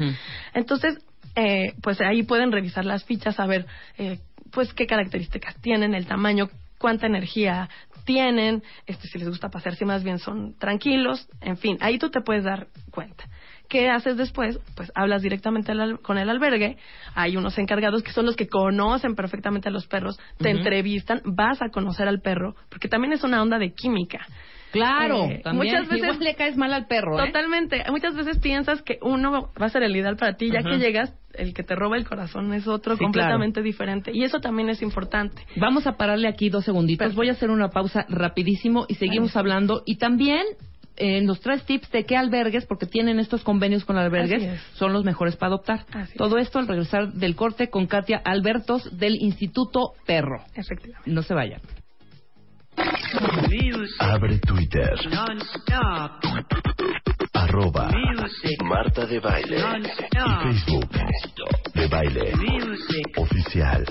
Entonces, 0.53 1.03
eh, 1.35 1.73
pues 1.81 1.99
ahí 2.01 2.23
pueden 2.23 2.51
revisar 2.51 2.85
las 2.85 3.03
fichas, 3.05 3.39
a 3.39 3.45
ver, 3.45 3.65
eh, 3.97 4.19
pues 4.51 4.73
qué 4.73 4.87
características 4.87 5.55
tienen, 5.61 5.93
el 5.93 6.05
tamaño, 6.05 6.49
cuánta 6.77 7.07
energía 7.07 7.69
tienen, 8.05 8.63
este, 8.87 9.07
si 9.07 9.19
les 9.19 9.29
gusta 9.29 9.49
pasear, 9.49 9.75
si 9.75 9.85
más 9.85 10.03
bien 10.03 10.17
son 10.17 10.57
tranquilos, 10.57 11.27
en 11.41 11.57
fin, 11.57 11.77
ahí 11.79 11.99
tú 11.99 12.09
te 12.09 12.21
puedes 12.21 12.43
dar 12.43 12.67
cuenta. 12.91 13.25
¿Qué 13.69 13.87
haces 13.89 14.17
después? 14.17 14.59
Pues 14.75 14.91
hablas 14.95 15.21
directamente 15.21 15.71
con 16.01 16.17
el 16.17 16.29
albergue. 16.29 16.77
Hay 17.15 17.37
unos 17.37 17.57
encargados 17.59 18.01
que 18.03 18.11
son 18.11 18.25
los 18.25 18.35
que 18.35 18.47
conocen 18.47 19.13
perfectamente 19.15 19.69
a 19.69 19.71
los 19.71 19.85
perros, 19.87 20.19
te 20.39 20.49
entrevistan, 20.49 21.21
vas 21.23 21.61
a 21.61 21.69
conocer 21.69 22.07
al 22.07 22.19
perro, 22.19 22.55
porque 22.69 22.87
también 22.89 23.13
es 23.13 23.23
una 23.23 23.41
onda 23.41 23.59
de 23.59 23.73
química. 23.73 24.25
Claro, 24.71 25.25
Eh, 25.25 25.41
también. 25.43 25.73
muchas 25.73 25.87
veces- 25.89 26.03
Igual 26.09 26.19
le 26.19 26.35
caes 26.35 26.55
mal 26.55 26.71
al 26.73 26.85
perro, 26.85 27.19
¿eh? 27.19 27.25
Totalmente. 27.27 27.83
Muchas 27.89 28.15
veces 28.15 28.37
piensas 28.39 28.81
que 28.83 28.99
uno 29.01 29.51
va 29.59 29.65
a 29.65 29.69
ser 29.69 29.81
el 29.83 29.95
ideal 29.95 30.15
para 30.15 30.33
ti, 30.35 30.51
ya 30.51 30.61
que 30.61 30.77
llegas, 30.77 31.11
el 31.33 31.53
que 31.55 31.63
te 31.63 31.75
roba 31.75 31.97
el 31.97 32.07
corazón 32.07 32.53
es 32.53 32.67
otro 32.67 32.95
Sí, 32.95 33.03
completamente 33.03 33.63
diferente. 33.63 34.11
Y 34.13 34.23
eso 34.23 34.39
también 34.39 34.69
es 34.69 34.81
importante. 34.83 35.41
Vamos 35.55 35.87
a 35.87 35.93
pararle 35.97 36.27
aquí 36.27 36.49
dos 36.49 36.65
segunditos. 36.65 36.99
Perfecto. 36.99 37.17
Voy 37.19 37.29
a 37.29 37.31
hacer 37.31 37.49
una 37.49 37.69
pausa 37.69 38.05
rapidísimo 38.09 38.85
y 38.87 38.95
seguimos 38.95 39.35
hablando. 39.35 39.81
Y 39.87 39.97
también 39.97 40.43
eh, 40.99 41.21
nos 41.21 41.39
traes 41.39 41.63
tips 41.63 41.89
de 41.91 42.05
qué 42.05 42.17
albergues, 42.17 42.65
porque 42.65 42.85
tienen 42.85 43.19
estos 43.19 43.43
convenios 43.43 43.85
con 43.85 43.97
albergues, 43.97 44.61
son 44.73 44.93
los 44.93 45.03
mejores 45.03 45.35
para 45.35 45.47
adoptar. 45.47 45.85
Así 45.91 46.17
Todo 46.17 46.37
esto 46.37 46.59
al 46.59 46.67
regresar 46.67 47.13
del 47.13 47.35
corte 47.35 47.69
con 47.69 47.87
Katia 47.87 48.21
Albertos 48.23 48.97
del 48.97 49.15
Instituto 49.15 49.93
Perro. 50.05 50.43
Efectivamente. 50.55 51.09
No 51.09 51.23
se 51.23 51.33
vayan. 51.33 51.61
Abre 53.99 54.39
Twitter. 54.39 54.93
Arroba 57.33 57.89
Marta 58.63 59.05
de 59.05 59.19
Baile. 59.19 59.57
Y 59.57 60.43
Facebook. 60.43 60.89
De 61.73 61.87
Baile. 61.87 62.33
Oficial. 63.17 63.85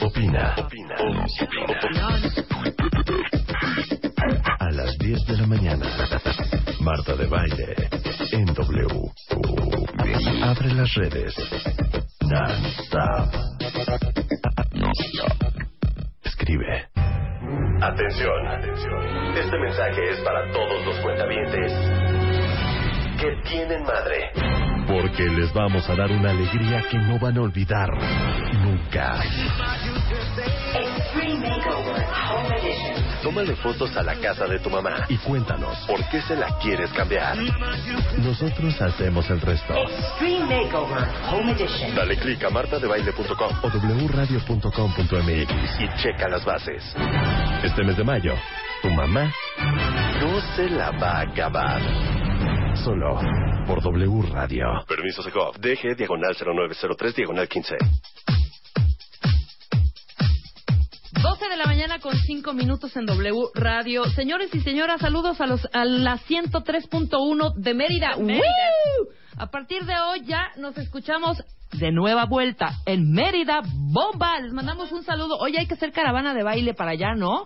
Opina. 0.00 0.54
A 0.98 1.08
las 2.18 3.39
10 5.10 5.26
de 5.26 5.36
la 5.38 5.46
mañana. 5.48 5.86
Marta 6.78 7.16
de 7.16 7.26
Baile. 7.26 7.74
En 8.30 8.44
W. 8.44 8.86
Abre 10.44 10.72
las 10.72 10.94
redes. 10.94 11.34
Non-stop. 12.22 13.34
Non-stop. 14.72 15.32
Escribe. 16.22 16.86
Atención, 17.82 18.46
atención. 18.46 19.36
Este 19.36 19.58
mensaje 19.58 20.10
es 20.12 20.20
para 20.20 20.48
todos 20.52 20.86
los 20.86 20.96
cuentavientes 21.00 21.72
que 23.20 23.50
tienen 23.50 23.82
madre. 23.82 24.30
Porque 24.86 25.24
les 25.24 25.52
vamos 25.52 25.90
a 25.90 25.96
dar 25.96 26.12
una 26.12 26.30
alegría 26.30 26.84
que 26.88 26.98
no 26.98 27.18
van 27.18 27.36
a 27.36 27.42
olvidar 27.42 27.90
nunca. 28.62 29.18
Tómale 33.22 33.54
fotos 33.56 33.94
a 33.96 34.02
la 34.02 34.14
casa 34.16 34.46
de 34.46 34.58
tu 34.60 34.70
mamá 34.70 35.04
y 35.08 35.16
cuéntanos 35.18 35.76
por 35.86 36.02
qué 36.08 36.22
se 36.22 36.34
la 36.34 36.58
quieres 36.58 36.90
cambiar. 36.92 37.36
Nosotros 38.18 38.80
hacemos 38.80 39.28
el 39.28 39.40
resto. 39.40 39.74
Extreme 39.74 40.64
Makeover 40.64 41.06
Home 41.30 41.52
Edition. 41.52 41.94
Dale 41.94 42.16
click 42.16 42.42
a 42.44 42.50
martadebaile.com 42.50 43.52
o 43.62 43.68
wradio.com.mx 44.08 45.80
y 45.80 46.02
checa 46.02 46.28
las 46.28 46.44
bases. 46.44 46.82
Este 47.62 47.84
mes 47.84 47.96
de 47.96 48.04
mayo, 48.04 48.34
tu 48.82 48.88
mamá 48.88 49.30
no 50.20 50.40
se 50.56 50.70
la 50.70 50.90
va 50.92 51.18
a 51.18 51.20
acabar. 51.20 51.82
Solo 52.84 53.20
por 53.66 53.82
W 53.82 54.22
Radio. 54.32 54.66
Permiso 54.88 55.22
Segov. 55.22 55.58
DG 55.60 55.94
diagonal 55.96 56.34
0903 56.34 57.14
diagonal 57.14 57.46
15. 57.46 57.76
12 61.22 61.48
de 61.48 61.56
la 61.56 61.66
mañana 61.66 61.98
con 62.00 62.16
5 62.16 62.52
minutos 62.54 62.96
en 62.96 63.06
W 63.06 63.32
Radio. 63.54 64.04
Señores 64.10 64.52
y 64.54 64.60
señoras, 64.60 65.00
saludos 65.00 65.40
a 65.40 65.46
los 65.46 65.66
a 65.72 65.84
la 65.84 66.18
103.1 66.18 67.54
de 67.56 67.74
Mérida. 67.74 68.16
Mérida. 68.16 68.44
¡Woo! 68.44 69.08
A 69.36 69.46
partir 69.50 69.84
de 69.84 69.94
hoy 69.98 70.22
ya 70.24 70.48
nos 70.56 70.76
escuchamos 70.78 71.42
de 71.72 71.92
nueva 71.92 72.24
vuelta 72.26 72.74
en 72.86 73.12
Mérida 73.12 73.60
Bomba. 73.64 74.40
Les 74.40 74.52
mandamos 74.52 74.90
un 74.92 75.02
saludo. 75.04 75.36
Hoy 75.38 75.56
hay 75.56 75.66
que 75.66 75.74
hacer 75.74 75.92
caravana 75.92 76.34
de 76.34 76.42
baile 76.42 76.74
para 76.74 76.92
allá, 76.92 77.14
¿no? 77.14 77.44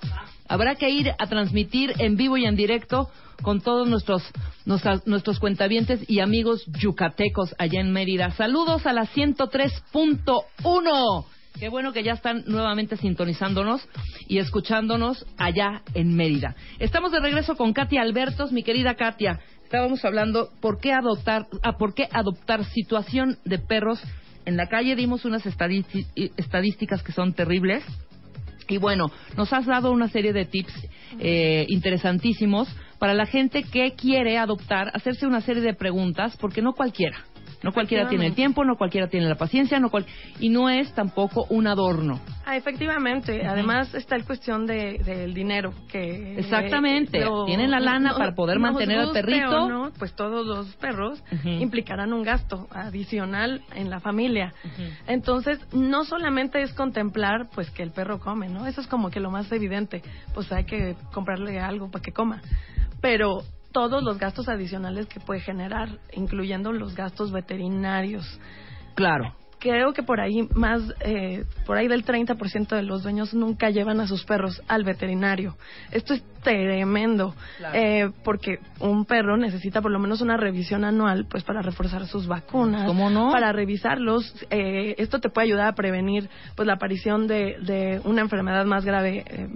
Habrá 0.48 0.74
que 0.76 0.90
ir 0.90 1.12
a 1.18 1.26
transmitir 1.26 1.92
en 1.98 2.16
vivo 2.16 2.36
y 2.36 2.44
en 2.46 2.56
directo 2.56 3.08
con 3.42 3.60
todos 3.60 3.88
nuestros 3.88 4.22
nuestras- 4.66 5.06
nuestros 5.06 5.38
cuentavientes 5.40 6.08
y 6.08 6.20
amigos 6.20 6.64
yucatecos 6.80 7.54
allá 7.58 7.80
en 7.80 7.92
Mérida. 7.92 8.30
Saludos 8.32 8.86
a 8.86 8.92
la 8.92 9.06
103.1. 9.06 11.24
Qué 11.58 11.68
bueno 11.68 11.92
que 11.92 12.02
ya 12.02 12.14
están 12.14 12.42
nuevamente 12.46 12.96
sintonizándonos 12.96 13.88
y 14.26 14.38
escuchándonos 14.38 15.24
allá 15.36 15.82
en 15.94 16.16
Mérida. 16.16 16.56
Estamos 16.80 17.12
de 17.12 17.20
regreso 17.20 17.54
con 17.54 17.72
Katia 17.72 18.02
Albertos, 18.02 18.50
mi 18.50 18.64
querida 18.64 18.96
Katia. 18.96 19.38
Estábamos 19.62 20.04
hablando 20.04 20.50
por 20.60 20.80
qué 20.80 20.92
adoptar, 20.92 21.46
ah, 21.62 21.76
por 21.78 21.94
qué 21.94 22.08
adoptar 22.10 22.64
situación 22.64 23.38
de 23.44 23.60
perros 23.60 24.02
en 24.44 24.56
la 24.56 24.68
calle. 24.68 24.96
Dimos 24.96 25.24
unas 25.24 25.46
estadísticas 25.46 27.02
que 27.04 27.12
son 27.12 27.34
terribles. 27.34 27.84
Y 28.68 28.78
bueno, 28.78 29.12
nos 29.36 29.52
has 29.52 29.66
dado 29.66 29.92
una 29.92 30.08
serie 30.08 30.32
de 30.32 30.46
tips 30.46 30.72
eh, 31.20 31.66
interesantísimos 31.68 32.68
para 32.98 33.14
la 33.14 33.26
gente 33.26 33.62
que 33.62 33.92
quiere 33.92 34.38
adoptar, 34.38 34.90
hacerse 34.92 35.26
una 35.26 35.40
serie 35.40 35.62
de 35.62 35.74
preguntas, 35.74 36.36
porque 36.40 36.62
no 36.62 36.72
cualquiera. 36.72 37.24
No 37.64 37.72
cualquiera 37.72 38.06
tiene 38.10 38.26
el 38.26 38.34
tiempo, 38.34 38.62
no 38.62 38.76
cualquiera 38.76 39.08
tiene 39.08 39.26
la 39.26 39.36
paciencia, 39.36 39.80
no 39.80 39.88
cual... 39.88 40.04
y 40.38 40.50
no 40.50 40.68
es 40.68 40.92
tampoco 40.92 41.46
un 41.48 41.66
adorno. 41.66 42.20
Ah, 42.44 42.58
efectivamente. 42.58 43.46
Además 43.46 43.94
está 43.94 44.16
el 44.16 44.26
cuestión 44.26 44.66
de, 44.66 44.98
del 44.98 45.32
dinero 45.32 45.72
que 45.90 46.38
Exactamente. 46.38 47.24
Tienen 47.46 47.70
la 47.70 47.80
lana 47.80 48.14
para 48.18 48.34
poder 48.34 48.58
mantener 48.58 48.98
al 48.98 49.12
perrito. 49.12 49.66
no, 49.66 49.90
pues 49.98 50.14
todos 50.14 50.46
los 50.46 50.76
perros 50.76 51.24
implicarán 51.42 52.12
un 52.12 52.22
gasto 52.22 52.68
adicional 52.70 53.62
en 53.74 53.88
la 53.88 53.98
familia. 54.00 54.52
Entonces 55.06 55.58
no 55.72 56.04
solamente 56.04 56.60
es 56.60 56.74
contemplar 56.74 57.48
pues 57.54 57.70
que 57.70 57.82
el 57.82 57.92
perro 57.92 58.20
come, 58.20 58.50
¿no? 58.50 58.66
Eso 58.66 58.82
es 58.82 58.86
como 58.86 59.08
que 59.08 59.20
lo 59.20 59.30
más 59.30 59.50
evidente. 59.52 60.02
Pues 60.34 60.52
hay 60.52 60.64
que 60.64 60.96
comprarle 61.14 61.60
algo 61.60 61.90
para 61.90 62.02
que 62.02 62.12
coma. 62.12 62.42
Pero 63.00 63.38
todos 63.74 64.04
los 64.04 64.18
gastos 64.18 64.48
adicionales 64.48 65.06
que 65.06 65.18
puede 65.20 65.40
generar, 65.40 65.88
incluyendo 66.12 66.72
los 66.72 66.94
gastos 66.94 67.32
veterinarios, 67.32 68.40
Claro. 68.94 69.34
Creo 69.64 69.94
que 69.94 70.02
por 70.02 70.20
ahí 70.20 70.46
más, 70.54 70.82
eh, 71.00 71.44
por 71.64 71.78
ahí 71.78 71.88
del 71.88 72.04
30% 72.04 72.76
de 72.76 72.82
los 72.82 73.02
dueños 73.02 73.32
nunca 73.32 73.70
llevan 73.70 73.98
a 73.98 74.06
sus 74.06 74.22
perros 74.24 74.60
al 74.68 74.84
veterinario. 74.84 75.56
Esto 75.90 76.12
es 76.12 76.22
tremendo, 76.42 77.34
Claro. 77.56 77.74
eh, 77.74 78.10
porque 78.22 78.58
un 78.78 79.06
perro 79.06 79.38
necesita 79.38 79.80
por 79.80 79.90
lo 79.90 79.98
menos 79.98 80.20
una 80.20 80.36
revisión 80.36 80.84
anual, 80.84 81.26
pues 81.30 81.42
para 81.44 81.62
reforzar 81.62 82.06
sus 82.06 82.26
vacunas, 82.26 82.86
¿Cómo 82.86 83.08
no? 83.08 83.32
para 83.32 83.52
revisarlos. 83.52 84.34
Eh, 84.50 84.94
esto 84.98 85.20
te 85.20 85.30
puede 85.30 85.46
ayudar 85.46 85.68
a 85.68 85.72
prevenir, 85.74 86.28
pues 86.54 86.66
la 86.66 86.74
aparición 86.74 87.26
de, 87.26 87.56
de 87.62 88.02
una 88.04 88.20
enfermedad 88.20 88.66
más 88.66 88.84
grave, 88.84 89.24
eh, 89.26 89.48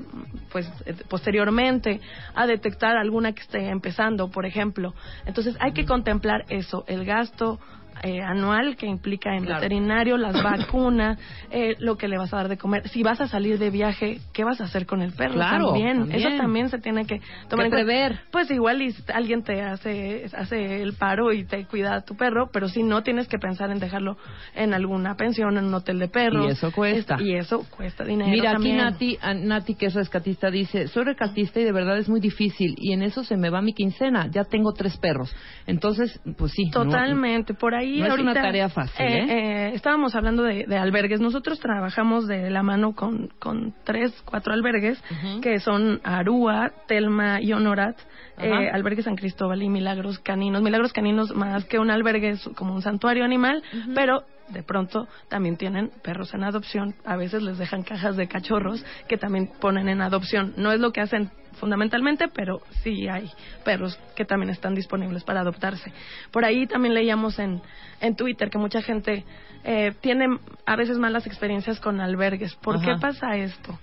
pues 0.50 0.66
eh, 0.86 0.94
posteriormente, 1.10 2.00
a 2.34 2.46
detectar 2.46 2.96
alguna 2.96 3.32
que 3.34 3.42
esté 3.42 3.68
empezando, 3.68 4.30
por 4.30 4.46
ejemplo. 4.46 4.94
Entonces 5.26 5.54
hay 5.60 5.72
que 5.72 5.84
contemplar 5.84 6.46
eso, 6.48 6.84
el 6.88 7.04
gasto 7.04 7.60
eh, 8.02 8.20
anual 8.22 8.76
que 8.76 8.86
implica 8.86 9.34
en 9.36 9.44
Claro. 9.44 9.60
veterinario, 9.60 10.16
las 10.16 10.42
vacunas, 10.42 11.18
eh, 11.50 11.76
lo 11.80 11.96
que 11.96 12.08
le 12.08 12.18
vas 12.18 12.32
a 12.32 12.38
dar 12.38 12.48
de 12.48 12.56
comer. 12.58 12.88
Si 12.88 13.02
vas 13.02 13.20
a 13.20 13.28
salir 13.28 13.58
de 13.58 13.70
viaje, 13.70 14.18
¿qué 14.32 14.44
vas 14.44 14.60
a 14.60 14.64
hacer 14.64 14.86
con 14.86 15.02
el 15.02 15.12
perro? 15.12 15.34
Claro, 15.34 15.66
también. 15.72 15.98
también. 16.00 16.18
Eso 16.26 16.36
también 16.36 16.68
se 16.68 16.78
tiene 16.78 17.06
que 17.06 17.20
tomar 17.48 17.66
en 17.66 17.72
cuenta. 17.72 18.22
Pues 18.30 18.50
igual 18.50 18.82
y 18.82 18.94
alguien 19.14 19.42
te 19.42 19.62
hace, 19.62 20.26
hace 20.36 20.82
el 20.82 20.94
paro 20.94 21.32
y 21.32 21.44
te 21.44 21.64
cuida 21.66 21.94
a 21.94 22.00
tu 22.02 22.16
perro, 22.16 22.50
pero 22.52 22.68
si 22.68 22.82
no 22.82 23.02
tienes 23.02 23.28
que 23.28 23.38
pensar 23.38 23.70
en 23.70 23.78
dejarlo 23.78 24.16
en 24.54 24.74
alguna 24.74 25.14
pensión, 25.16 25.56
en 25.56 25.64
un 25.66 25.74
hotel 25.74 25.98
de 25.98 26.08
perros. 26.08 26.46
Y 26.46 26.50
eso 26.50 26.72
cuesta. 26.72 27.14
Es- 27.16 27.20
y 27.22 27.34
eso 27.34 27.64
cuesta 27.76 28.04
dinero. 28.04 28.30
Mira, 28.30 28.50
aquí 28.50 28.54
también. 28.56 28.76
Nati, 28.78 29.18
a- 29.20 29.34
Nati, 29.34 29.74
que 29.74 29.86
es 29.86 29.94
rescatista, 29.94 30.50
dice, 30.50 30.88
soy 30.88 31.04
rescatista 31.04 31.60
y 31.60 31.64
de 31.64 31.72
verdad 31.72 31.98
es 31.98 32.08
muy 32.08 32.20
difícil 32.20 32.74
y 32.76 32.92
en 32.92 33.02
eso 33.02 33.24
se 33.24 33.36
me 33.36 33.50
va 33.50 33.62
mi 33.62 33.72
quincena, 33.72 34.26
ya 34.30 34.44
tengo 34.44 34.72
tres 34.72 34.96
perros. 34.98 35.34
Entonces, 35.66 36.20
pues 36.36 36.52
sí. 36.52 36.64
no- 36.66 36.84
Totalmente, 36.84 37.54
por 37.54 37.74
ahí 37.74 37.87
no 37.96 38.04
es 38.04 38.10
ahorita, 38.10 38.30
una 38.30 38.42
tarea 38.42 38.68
fácil, 38.68 39.06
eh, 39.06 39.18
¿eh? 39.18 39.26
eh, 39.28 39.70
estábamos 39.74 40.14
hablando 40.14 40.42
de, 40.42 40.64
de 40.66 40.76
albergues. 40.76 41.20
Nosotros 41.20 41.58
trabajamos 41.60 42.26
de 42.26 42.50
la 42.50 42.62
mano 42.62 42.94
con, 42.94 43.28
con 43.38 43.74
tres, 43.84 44.12
cuatro 44.24 44.52
albergues, 44.52 45.02
que 45.42 45.60
son 45.60 46.00
Arúa, 46.04 46.72
Telma 46.86 47.40
y 47.40 47.52
Honorat. 47.52 47.96
Eh, 48.38 48.70
albergue 48.72 49.02
San 49.02 49.16
Cristóbal 49.16 49.62
y 49.62 49.68
Milagros 49.68 50.18
Caninos. 50.18 50.62
Milagros 50.62 50.92
Caninos, 50.92 51.34
más 51.34 51.64
que 51.64 51.78
un 51.78 51.90
albergue, 51.90 52.30
es 52.30 52.48
como 52.56 52.74
un 52.74 52.82
santuario 52.82 53.24
animal, 53.24 53.62
pero 53.94 54.24
de 54.48 54.62
pronto 54.62 55.06
también 55.28 55.56
tienen 55.56 55.90
perros 56.02 56.32
en 56.34 56.42
adopción. 56.44 56.94
A 57.04 57.16
veces 57.16 57.42
les 57.42 57.58
dejan 57.58 57.82
cajas 57.82 58.16
de 58.16 58.28
cachorros 58.28 58.84
que 59.08 59.16
también 59.18 59.50
ponen 59.60 59.88
en 59.88 60.00
adopción. 60.00 60.54
No 60.56 60.72
es 60.72 60.80
lo 60.80 60.92
que 60.92 61.00
hacen 61.00 61.30
fundamentalmente, 61.60 62.28
pero 62.28 62.60
sí 62.82 63.08
hay 63.08 63.30
perros 63.64 63.98
que 64.16 64.24
también 64.24 64.50
están 64.50 64.74
disponibles 64.74 65.24
para 65.24 65.40
adoptarse. 65.40 65.92
Por 66.30 66.44
ahí 66.44 66.66
también 66.66 66.94
leíamos 66.94 67.38
en, 67.38 67.60
en 68.00 68.14
Twitter 68.16 68.48
que 68.48 68.58
mucha 68.58 68.80
gente 68.80 69.24
eh, 69.64 69.92
tiene 70.00 70.38
a 70.64 70.76
veces 70.76 70.98
malas 70.98 71.26
experiencias 71.26 71.80
con 71.80 72.00
albergues. 72.00 72.54
¿Por 72.54 72.76
Ajá. 72.76 72.84
qué 72.86 73.00
pasa 73.00 73.36
esto? 73.36 73.78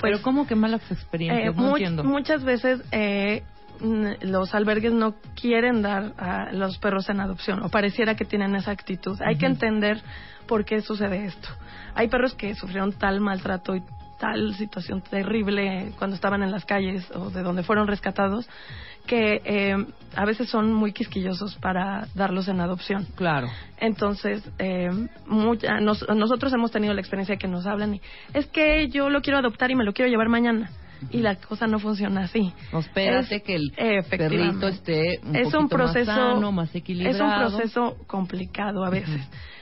Pero 0.00 0.22
¿cómo 0.22 0.46
que 0.46 0.54
malas 0.54 0.80
experiencias? 0.90 1.52
Eh, 1.52 1.56
no 1.56 1.62
much- 1.70 1.72
entiendo. 1.78 2.04
muchas 2.04 2.42
veces 2.44 2.80
eh, 2.92 3.42
los 4.22 4.54
albergues 4.54 4.92
no 4.92 5.14
quieren 5.40 5.82
dar 5.82 6.12
a 6.18 6.52
los 6.52 6.78
perros 6.78 7.08
en 7.08 7.20
adopción 7.20 7.62
o 7.62 7.68
pareciera 7.68 8.14
que 8.14 8.24
tienen 8.24 8.54
esa 8.54 8.70
actitud. 8.72 9.18
Hay 9.24 9.36
que 9.36 9.46
entender 9.46 10.00
por 10.46 10.64
qué 10.64 10.80
sucede 10.80 11.24
esto. 11.26 11.48
Hay 11.94 12.08
perros 12.08 12.34
que 12.34 12.54
sufrieron 12.54 12.92
tal 12.92 13.20
maltrato 13.20 13.76
y 13.76 13.82
tal 14.18 14.54
situación 14.54 15.00
terrible 15.02 15.92
cuando 15.98 16.16
estaban 16.16 16.42
en 16.42 16.50
las 16.50 16.64
calles 16.64 17.08
o 17.14 17.30
de 17.30 17.42
donde 17.42 17.62
fueron 17.62 17.86
rescatados 17.86 18.48
que 19.06 19.40
eh, 19.44 19.86
a 20.16 20.24
veces 20.26 20.50
son 20.50 20.72
muy 20.72 20.92
quisquillosos 20.92 21.54
para 21.56 22.08
darlos 22.14 22.48
en 22.48 22.60
adopción. 22.60 23.06
Claro. 23.14 23.48
Entonces, 23.78 24.42
eh, 24.58 24.90
mucha- 25.26 25.80
nos- 25.80 26.06
nosotros 26.14 26.52
hemos 26.52 26.70
tenido 26.72 26.92
la 26.94 27.00
experiencia 27.00 27.36
que 27.36 27.48
nos 27.48 27.66
hablan 27.66 27.94
y 27.94 28.00
es 28.34 28.46
que 28.48 28.88
yo 28.88 29.08
lo 29.08 29.22
quiero 29.22 29.38
adoptar 29.38 29.70
y 29.70 29.76
me 29.76 29.84
lo 29.84 29.92
quiero 29.92 30.10
llevar 30.10 30.28
mañana. 30.28 30.70
Y 31.10 31.18
la 31.18 31.36
cosa 31.36 31.66
no 31.66 31.78
funciona 31.78 32.22
así. 32.22 32.52
No, 32.72 32.80
espérate 32.80 33.36
Es- 33.36 33.42
que 33.42 33.54
el 33.54 33.72
perrito 34.08 34.68
esté 34.68 35.20
un 35.22 35.36
es 35.36 35.46
un 35.46 35.52
poquito 35.52 35.60
más 35.60 35.92
proceso 35.92 36.12
sano, 36.12 36.52
más 36.52 36.68
es 36.68 36.74
un 36.74 36.78
equilibrado. 36.80 37.56
proceso 37.56 37.96
complicado 38.06 38.84
a 38.84 38.90
veces. 38.90 39.20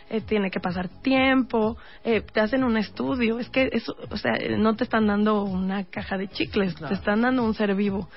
Eh, 0.08 0.20
tiene 0.20 0.52
que 0.52 0.60
pasar 0.60 0.88
tiempo 1.02 1.76
eh, 2.04 2.20
te 2.32 2.38
hacen 2.40 2.62
un 2.62 2.76
estudio 2.76 3.40
es 3.40 3.48
que 3.50 3.68
eso 3.72 3.92
o 4.08 4.16
sea 4.16 4.34
no 4.56 4.76
te 4.76 4.84
están 4.84 5.08
dando 5.08 5.42
una 5.42 5.82
caja 5.82 6.16
de 6.16 6.28
chicles 6.28 6.76
te 6.76 6.94
están 6.94 7.22
dando 7.22 7.42
un 7.42 7.54
ser 7.54 7.74
vivo 7.74 8.08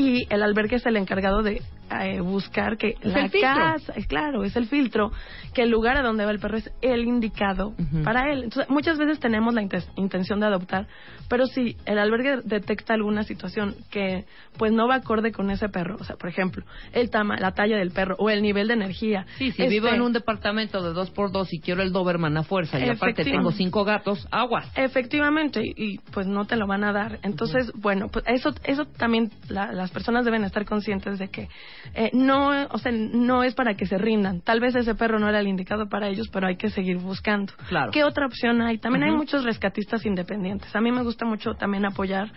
y 0.00 0.26
el 0.30 0.42
albergue 0.44 0.76
es 0.76 0.86
el 0.86 0.96
encargado 0.96 1.42
de 1.42 1.60
eh, 1.90 2.20
buscar 2.20 2.76
que 2.76 2.90
Es 3.00 3.04
la 3.04 3.24
el 3.24 3.30
casa 3.40 3.92
es 3.96 4.06
claro 4.06 4.44
es 4.44 4.54
el 4.56 4.66
filtro 4.66 5.10
que 5.54 5.62
el 5.62 5.70
lugar 5.70 5.96
a 5.96 6.02
donde 6.02 6.24
va 6.24 6.30
el 6.30 6.38
perro 6.38 6.58
es 6.58 6.70
el 6.82 7.04
indicado 7.04 7.72
para 8.04 8.30
él. 8.30 8.44
Entonces 8.44 8.68
muchas 8.70 8.98
veces 8.98 9.18
tenemos 9.18 9.54
la 9.54 9.62
inten- 9.62 9.86
intención 9.96 10.38
de 10.38 10.46
adoptar 10.46 10.86
pero 11.28 11.46
si 11.46 11.76
el 11.86 11.98
albergue 11.98 12.42
detecta 12.44 12.94
alguna 12.94 13.22
situación 13.24 13.74
que 13.90 14.24
pues 14.56 14.70
no 14.72 14.86
va 14.86 14.96
acorde 14.96 15.32
con 15.32 15.50
ese 15.50 15.68
perro 15.68 15.96
o 15.98 16.04
sea 16.04 16.16
por 16.16 16.28
ejemplo 16.28 16.64
el 16.92 17.10
tama 17.10 17.36
la 17.38 17.52
talla 17.52 17.76
del 17.78 17.90
perro 17.90 18.14
o 18.18 18.30
el 18.30 18.42
nivel 18.42 18.68
de 18.68 18.74
energía 18.74 19.26
Sí, 19.38 19.50
si 19.50 19.62
este, 19.62 19.68
vivo 19.68 19.88
en 19.88 20.02
un 20.02 20.12
departamento 20.12 20.82
de 20.82 20.92
dos 20.92 21.10
por 21.10 21.32
dos 21.32 21.52
y 21.52 21.58
quiero 21.60 21.82
el 21.82 21.90
Doberman 21.92 22.36
a 22.36 22.44
fuerza 22.44 22.78
y 22.78 22.88
aparte 22.88 23.24
tengo 23.24 23.50
cinco 23.50 23.84
gatos, 23.84 24.28
aguas. 24.30 24.70
Efectivamente, 24.76 25.60
y, 25.64 25.72
y, 25.94 25.98
pues 26.12 26.26
no 26.26 26.44
te 26.44 26.56
lo 26.56 26.66
van 26.66 26.84
a 26.84 26.92
dar. 26.92 27.18
Entonces, 27.22 27.72
bueno, 27.74 28.08
pues 28.08 28.24
eso, 28.28 28.50
eso 28.64 28.84
también 28.84 29.30
la- 29.48 29.72
las 29.88 29.94
personas 29.94 30.26
deben 30.26 30.44
estar 30.44 30.66
conscientes 30.66 31.18
de 31.18 31.28
que 31.28 31.48
eh, 31.94 32.10
no, 32.12 32.50
o 32.70 32.78
sea, 32.78 32.92
no 32.92 33.42
es 33.42 33.54
para 33.54 33.74
que 33.74 33.86
se 33.86 33.96
rindan. 33.96 34.42
Tal 34.42 34.60
vez 34.60 34.74
ese 34.74 34.94
perro 34.94 35.18
no 35.18 35.28
era 35.28 35.40
el 35.40 35.48
indicado 35.48 35.88
para 35.88 36.08
ellos, 36.08 36.28
pero 36.28 36.46
hay 36.46 36.56
que 36.56 36.68
seguir 36.68 36.98
buscando. 36.98 37.54
Claro. 37.68 37.90
¿Qué 37.90 38.04
otra 38.04 38.26
opción 38.26 38.60
hay? 38.60 38.76
También 38.76 39.04
hay 39.04 39.12
muchos 39.12 39.44
rescatistas 39.44 40.04
independientes. 40.04 40.74
A 40.76 40.80
mí 40.82 40.92
me 40.92 41.02
gusta 41.02 41.24
mucho 41.24 41.54
también 41.54 41.86
apoyar 41.86 42.30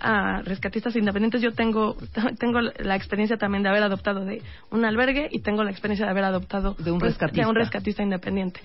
a 0.00 0.42
rescatistas 0.42 0.94
independientes. 0.96 1.40
Yo 1.40 1.52
tengo, 1.52 1.96
tengo 2.38 2.60
la 2.60 2.96
experiencia 2.96 3.38
también 3.38 3.62
de 3.62 3.70
haber 3.70 3.82
adoptado 3.82 4.26
de 4.26 4.42
un 4.70 4.84
albergue 4.84 5.28
y 5.30 5.40
tengo 5.40 5.64
la 5.64 5.70
experiencia 5.70 6.04
de 6.04 6.10
haber 6.10 6.24
adoptado 6.24 6.74
De 6.78 6.90
un 6.90 6.98
pues, 6.98 7.12
rescatista. 7.12 7.42
de 7.42 7.48
un 7.48 7.54
rescatista 7.54 8.02
independiente. 8.02 8.60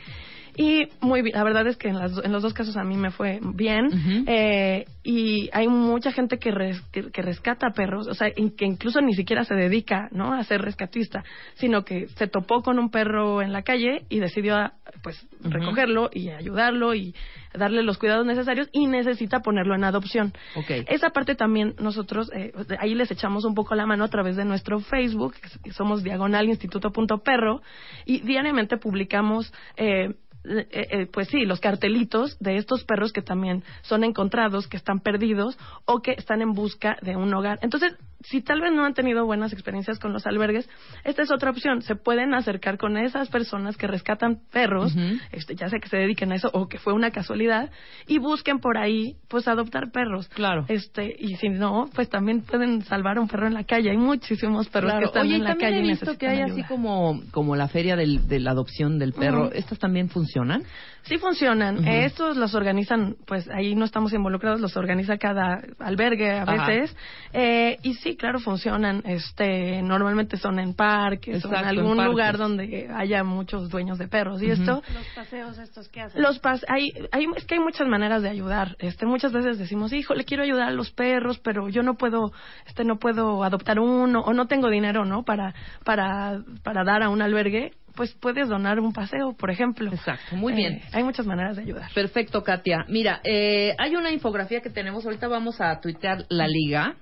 Y 0.56 0.88
muy 1.02 1.22
bien, 1.22 1.36
la 1.36 1.44
verdad 1.44 1.66
es 1.68 1.78
que 1.78 1.88
en, 1.90 1.98
las- 2.00 2.24
en 2.24 2.32
los 2.32 2.44
dos 2.44 2.54
casos 2.54 2.78
a 2.78 2.84
mí 2.84 2.96
me 2.96 3.12
fue 3.12 3.40
bien. 3.54 3.90
Eh, 4.28 4.86
y 5.04 5.50
hay 5.54 5.68
mucha 5.68 6.12
gente 6.12 6.38
que, 6.38 6.52
res- 6.52 6.82
que, 6.92 7.12
que 7.12 7.22
rescata 7.22 7.72
perros, 7.72 8.08
o 8.08 8.14
sea, 8.14 8.30
que 8.32 8.66
incluso 8.66 9.02
ni 9.02 9.14
siquiera 9.14 9.44
se 9.44 9.56
dedica 9.56 10.08
¿no? 10.12 10.34
a 10.34 10.44
ser 10.44 10.62
rescatista, 10.62 11.24
sino 11.56 11.84
que 11.84 12.08
se 12.10 12.28
topó 12.28 12.62
con 12.62 12.80
un 12.80 12.90
perro 12.90 13.42
en 13.42 13.52
la 13.52 13.64
calle 13.64 14.04
y 14.10 14.20
decidió 14.20 14.72
pues 15.02 15.26
recogerlo 15.42 16.10
y 16.14 16.30
ayudarlo 16.30 16.94
y 16.96 17.14
darle 17.54 17.84
los 17.84 17.98
cuidados 17.98 18.26
necesarios 18.26 18.70
y 18.72 18.88
necesita 18.88 19.42
ponerlo 19.42 19.76
en 19.76 19.84
adopción. 19.84 20.34
Ok. 20.56 20.70
Esa 20.88 21.10
parte 21.12 21.36
también 21.36 21.76
nosotros, 21.80 22.32
eh, 22.34 22.52
ahí 22.80 22.96
les 22.96 23.12
echamos 23.12 23.46
un 23.46 23.54
poco 23.54 23.76
la 23.76 23.86
mano 23.86 24.04
a 24.06 24.08
través 24.08 24.36
de 24.36 24.46
nuestro 24.46 24.80
Facebook, 24.80 25.36
que 25.64 25.72
somos 25.72 26.04
diagonal 26.04 26.48
instituto.perro, 26.48 27.62
y 28.06 28.22
diariamente 28.22 28.78
publicamos, 28.78 29.54
eh, 29.78 30.16
eh, 30.46 30.68
eh, 30.72 31.06
pues 31.06 31.30
sí, 31.30 31.46
los 31.46 31.60
cartelitos 31.60 32.38
de 32.40 32.58
estos 32.58 32.84
perros 32.84 33.14
que 33.14 33.22
también 33.22 33.64
son 33.82 34.04
encontrados, 34.04 34.68
que 34.68 34.78
están 34.78 35.00
perdidos 35.00 35.58
o 35.86 36.02
que 36.02 36.12
están 36.12 36.42
en 36.42 36.54
busca 36.54 36.98
de 37.02 37.16
un 37.16 37.34
hogar. 37.34 37.60
Entonces, 37.62 37.94
si 38.24 38.42
tal 38.42 38.62
vez 38.62 38.72
no 38.74 38.86
han 38.86 38.94
tenido 38.94 39.26
buenas 39.26 39.54
experiencias 39.54 40.00
con 40.00 40.14
los 40.14 40.26
albergues, 40.26 40.70
esta 41.04 41.22
es 41.22 41.32
otra 41.32 41.52
opción. 41.52 41.82
Se 41.82 41.96
pueden 41.96 42.34
acercar 42.34 42.78
con 42.78 42.98
esas 42.98 43.30
personas 43.30 43.78
que 43.78 43.88
rescatan 43.88 44.40
perros, 44.52 44.96
este, 45.32 45.56
ya 45.56 45.70
sea 45.70 45.80
que 45.80 45.90
se 45.90 45.98
dediquen 45.98 46.32
a 46.32 46.36
eso 46.36 46.50
o 46.54 46.68
que 46.68 46.78
fue 46.80 46.94
una 46.94 47.12
casualidad, 47.12 47.70
y 48.08 48.18
busquen 48.20 48.60
por 48.60 48.78
ahí, 48.78 49.16
pues, 49.30 49.48
adoptar 49.48 49.92
perros. 49.92 50.28
Claro. 50.30 50.66
Este, 50.68 51.16
y 51.20 51.36
si 51.36 51.50
no, 51.50 51.90
pues 51.94 52.10
también 52.10 52.42
pueden 52.42 52.82
salvar 52.84 53.18
a 53.18 53.22
un 53.22 53.28
perro 53.28 53.48
en 53.48 53.54
la 53.54 53.64
calle. 53.64 53.92
Hay 53.92 53.98
muchísimos 53.98 54.70
perros 54.70 54.94
que 55.00 55.06
están 55.06 55.24
Oye, 55.24 55.36
en 55.36 55.44
la 55.44 55.50
también 55.52 55.72
calle 55.72 55.82
he 55.82 55.86
y 55.86 55.90
visto 55.90 56.18
que 56.18 56.28
hay 56.28 56.42
ayuda. 56.42 56.54
así 56.54 56.64
como, 56.64 57.22
como 57.32 57.56
la 57.56 57.68
feria 57.68 57.96
del- 57.96 58.28
de 58.28 58.40
la 58.40 58.52
adopción 58.52 59.00
del 59.00 59.14
perro. 59.14 59.52
¿Estas 59.52 59.80
también 59.80 60.10
funcionan? 60.10 60.64
Sí 61.04 61.18
funcionan. 61.18 61.86
Eh, 61.86 62.06
estos 62.06 62.38
los 62.38 62.56
organizan, 62.56 63.18
pues 63.26 63.50
ahí 63.50 63.76
no 63.76 63.84
estamos 63.84 64.14
involucrados, 64.14 64.62
los 64.62 64.76
organiza 64.78 65.18
cada 65.18 65.62
albergue 65.80 66.32
a 66.32 66.46
veces. 66.46 66.96
Eh, 67.34 67.78
y 67.84 67.96
sí, 67.96 68.16
claro, 68.16 68.40
funcionan. 68.40 69.02
Este, 69.06 69.82
normalmente 69.82 70.38
son 70.38 70.60
en 70.60 70.74
parques 70.74 71.44
o 71.44 71.48
en 71.48 71.54
Exacto, 71.54 71.70
en 71.70 71.80
algún 71.80 72.06
lugar 72.06 72.38
donde 72.38 72.90
haya 72.96 73.24
muchos 73.24 73.70
dueños 73.70 73.98
de 73.98 74.08
perros. 74.08 74.42
Y 74.42 74.50
esto, 74.50 74.82
Los 74.94 75.08
paseos 75.14 75.58
estos 75.58 75.90
que 75.90 76.02
hacen. 76.02 76.22
Los 76.22 76.40
pas 76.40 76.66
hay, 76.70 76.94
hay, 77.12 77.28
es 77.36 77.46
que 77.46 77.56
hay 77.56 77.62
muchas 77.62 77.88
maneras 77.88 78.24
de 78.24 78.30
ayudar. 78.30 78.78
Este, 78.80 79.06
muchas 79.06 79.34
veces 79.34 79.58
decimos, 79.58 79.92
hijo, 79.92 80.14
le 80.14 80.24
quiero 80.24 80.44
ayudar 80.44 80.70
a 80.70 80.72
los 80.72 80.92
perros, 80.92 81.40
pero 81.40 81.68
yo 81.68 81.84
no 81.84 81.96
puedo, 81.96 82.32
este, 82.66 82.86
no 82.86 82.98
puedo 82.98 83.44
adoptar 83.44 83.80
uno 83.80 84.22
o 84.22 84.34
no 84.34 84.48
tengo 84.48 84.70
dinero, 84.70 85.04
¿no? 85.04 85.24
Para, 85.24 85.54
para, 85.84 86.42
para 86.64 86.84
dar 86.86 87.04
a 87.04 87.10
un 87.10 87.22
albergue. 87.22 87.74
Pues 87.96 88.14
puedes 88.14 88.50
donar 88.50 88.80
un 88.80 88.92
paseo, 88.92 89.34
por 89.34 89.52
ejemplo. 89.52 89.92
Exacto, 89.92 90.36
muy 90.36 90.54
Eh, 90.54 90.56
bien. 90.56 90.82
hay 90.92 91.04
muchas 91.04 91.26
maneras 91.26 91.58
de 91.58 91.64
ayudar. 91.64 91.92
Perfecto, 91.94 92.44
Katia. 92.44 92.86
Mira, 92.88 93.22
eh, 93.24 93.76
hay 93.78 93.96
una 93.96 94.12
infografía 94.12 94.62
que 94.62 94.70
tenemos. 94.72 95.06
Ahorita 95.06 95.28
vamos 95.28 95.62
a 95.62 95.80
tuitear 95.80 96.26
la 96.30 96.48
liga. 96.48 96.96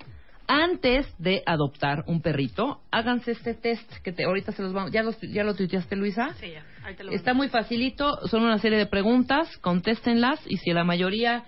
Antes 0.47 1.07
de 1.17 1.43
adoptar 1.45 2.03
un 2.07 2.21
perrito, 2.21 2.81
háganse 2.91 3.31
este 3.31 3.53
test 3.53 3.89
que 4.03 4.11
te, 4.11 4.25
ahorita 4.25 4.51
se 4.51 4.61
los 4.61 4.73
vamos. 4.73 4.91
¿Ya, 4.91 5.01
los, 5.01 5.17
¿Ya 5.21 5.45
lo 5.45 5.55
tuiteaste, 5.55 5.95
Luisa? 5.95 6.33
Sí, 6.41 6.51
ya. 6.51 6.65
Ahí 6.83 6.93
te 6.95 7.05
lo 7.05 7.11
Está 7.13 7.33
muy 7.33 7.47
facilito, 7.47 8.17
son 8.27 8.43
una 8.43 8.57
serie 8.57 8.77
de 8.77 8.85
preguntas, 8.85 9.47
contéstenlas 9.59 10.41
y 10.47 10.57
si 10.57 10.71
la 10.73 10.83
mayoría 10.83 11.45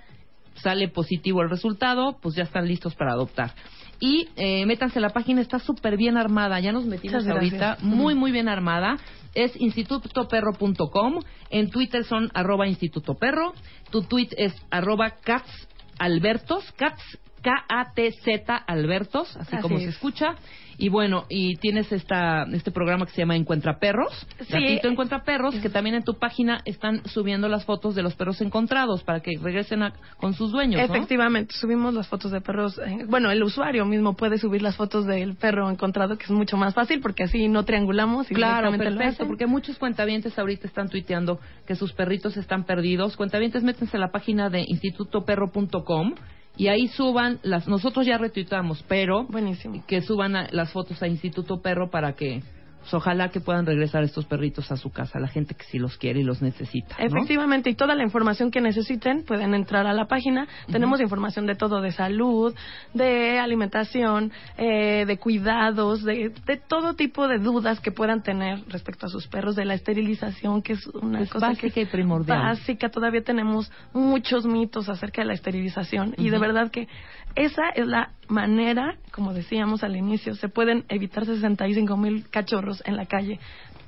sale 0.56 0.88
positivo 0.88 1.42
el 1.42 1.50
resultado, 1.50 2.18
pues 2.22 2.36
ya 2.36 2.44
están 2.44 2.66
listos 2.66 2.96
para 2.96 3.12
adoptar. 3.12 3.52
Y 4.00 4.30
eh, 4.38 4.66
métanse 4.66 5.00
a 5.00 5.02
la 5.02 5.10
página, 5.10 5.42
está 5.42 5.60
súper 5.60 5.98
bien 5.98 6.16
armada, 6.16 6.60
ya 6.62 6.72
nos 6.72 6.86
metimos 6.86 7.28
ahorita, 7.28 7.78
muy 7.82 8.16
muy 8.16 8.32
bien 8.32 8.48
armada. 8.48 8.98
Es 9.34 9.56
institutoperro.com, 9.60 11.20
en 11.50 11.70
Twitter 11.70 12.04
son 12.06 12.30
arroba 12.34 12.68
institutoperro, 12.68 13.54
tu 13.90 14.04
tweet 14.04 14.30
es 14.38 14.54
arroba 14.70 15.18
catsalbertos, 15.22 16.72
cats, 16.74 17.04
K-A-T-Z 17.44 18.56
Albertos, 18.56 19.36
así, 19.38 19.56
Así 19.56 19.62
como 19.62 19.78
es. 19.78 19.84
se 19.84 19.90
escucha. 19.90 20.36
Y 20.76 20.90
bueno, 20.90 21.26
y 21.30 21.56
tienes 21.58 21.92
esta, 21.92 22.46
este 22.52 22.72
programa 22.72 23.06
que 23.06 23.12
se 23.12 23.20
llama 23.20 23.36
Encuentra 23.36 23.78
Perros. 23.78 24.26
Sí. 24.48 24.54
Gatito 24.54 24.88
Encuentra 24.88 25.24
Perros, 25.24 25.54
que 25.62 25.70
también 25.70 25.96
en 25.96 26.04
tu 26.04 26.16
página 26.18 26.62
están 26.66 27.06
subiendo 27.08 27.48
las 27.48 27.64
fotos 27.64 27.94
de 27.94 28.02
los 28.02 28.16
perros 28.16 28.42
encontrados 28.42 29.04
para 29.04 29.20
que 29.20 29.34
regresen 29.40 29.84
a- 29.84 29.94
con 30.18 30.34
sus 30.34 30.52
dueños, 30.52 30.82
¿no? 30.82 30.96
Efectivamente, 30.96 31.54
subimos 31.54 31.94
las 31.94 32.08
fotos 32.08 32.32
de 32.32 32.42
perros. 32.42 32.80
eh, 32.80 33.06
bueno, 33.08 33.30
el 33.30 33.44
usuario 33.44 33.86
mismo 33.86 34.16
puede 34.16 34.40
subir 34.40 34.64
las 34.64 34.76
fotos 34.76 35.06
del 35.06 35.36
perro 35.36 35.70
encontrado, 35.70 36.18
que 36.18 36.24
es 36.24 36.32
mucho 36.32 36.58
más 36.58 36.74
fácil 36.74 37.02
porque 37.02 37.24
así 37.26 37.48
no 37.50 37.64
triangulamos 37.66 38.32
y 38.32 38.34
Claro, 38.34 38.72
perfecto, 38.76 39.28
porque 39.28 39.46
muchos 39.46 39.78
cuentavientes 39.78 40.40
ahorita 40.40 40.66
están 40.68 40.90
tuiteando 40.90 41.40
que 41.68 41.76
sus 41.76 41.94
perritos 41.94 42.36
están 42.36 42.64
perdidos. 42.64 43.16
Cuentavientes, 43.16 43.62
métanse 43.62 43.98
a 43.98 44.00
la 44.00 44.12
página 44.12 44.50
de 44.50 44.62
institutoperro.com 44.68 46.16
y 46.56 46.68
ahí 46.68 46.88
suban 46.88 47.40
las... 47.44 47.68
Nosotros 47.68 48.06
ya 48.06 48.18
retuitamos, 48.18 48.84
pero 48.88 49.26
Buenísimo. 49.26 49.84
que 49.88 50.02
suban 50.02 50.36
a- 50.36 50.48
las 50.52 50.72
fotos 50.72 51.02
a 51.02 51.08
Instituto 51.08 51.62
Perro 51.62 51.90
para 51.90 52.14
que 52.14 52.42
pues, 52.84 52.94
ojalá 52.94 53.30
que 53.30 53.40
puedan 53.40 53.66
regresar 53.66 54.04
estos 54.04 54.26
perritos 54.26 54.70
a 54.72 54.78
su 54.78 54.92
casa, 54.92 55.18
la 55.20 55.30
gente 55.30 55.56
que 55.56 55.64
sí 55.64 55.80
los 55.80 55.98
quiere 55.98 56.20
y 56.20 56.24
los 56.24 56.42
necesita. 56.42 56.98
¿no? 57.00 57.06
Efectivamente, 57.06 57.70
y 57.70 57.76
toda 57.76 57.96
la 57.96 58.04
información 58.04 58.52
que 58.52 58.60
necesiten 58.60 59.24
pueden 59.24 59.54
entrar 59.54 59.88
a 59.88 59.94
la 59.94 60.06
página. 60.06 60.48
Tenemos 60.70 61.00
información 61.00 61.46
de 61.46 61.56
todo, 61.56 61.82
de 61.82 61.92
salud, 61.92 62.54
de 62.94 63.40
alimentación, 63.40 64.34
eh, 64.58 65.06
de 65.06 65.18
cuidados, 65.18 66.04
de, 66.04 66.34
de 66.46 66.58
todo 66.58 66.94
tipo 66.96 67.28
de 67.30 67.40
dudas 67.40 67.80
que 67.80 67.92
puedan 67.92 68.22
tener 68.22 68.60
respecto 68.68 69.06
a 69.06 69.10
sus 69.10 69.28
perros, 69.28 69.56
de 69.56 69.64
la 69.64 69.76
esterilización, 69.76 70.62
que 70.62 70.74
es 70.74 70.86
una 70.88 71.22
Es 71.22 71.30
cosa 71.30 71.48
básica 71.48 71.74
que 71.74 71.82
y 71.82 71.86
primordial. 71.86 72.40
Básica, 72.40 72.90
todavía 72.90 73.24
tenemos 73.24 73.72
muchos 73.94 74.46
mitos 74.46 74.90
acerca 74.90 75.22
de 75.22 75.28
la 75.28 75.34
esterilización 75.34 76.16
y 76.18 76.30
de 76.30 76.38
verdad 76.38 76.70
que 76.70 76.88
esa 77.36 77.70
es 77.70 77.88
la 77.88 78.12
manera, 78.28 78.98
como 79.12 79.34
decíamos 79.34 79.84
al 79.84 79.96
inicio, 79.96 80.36
se 80.36 80.50
pueden 80.50 80.86
evitar 80.90 81.26
65 81.26 81.98
mil 81.98 82.30
cachorros 82.30 82.73
en 82.86 82.96
la 82.96 83.06
calle 83.06 83.40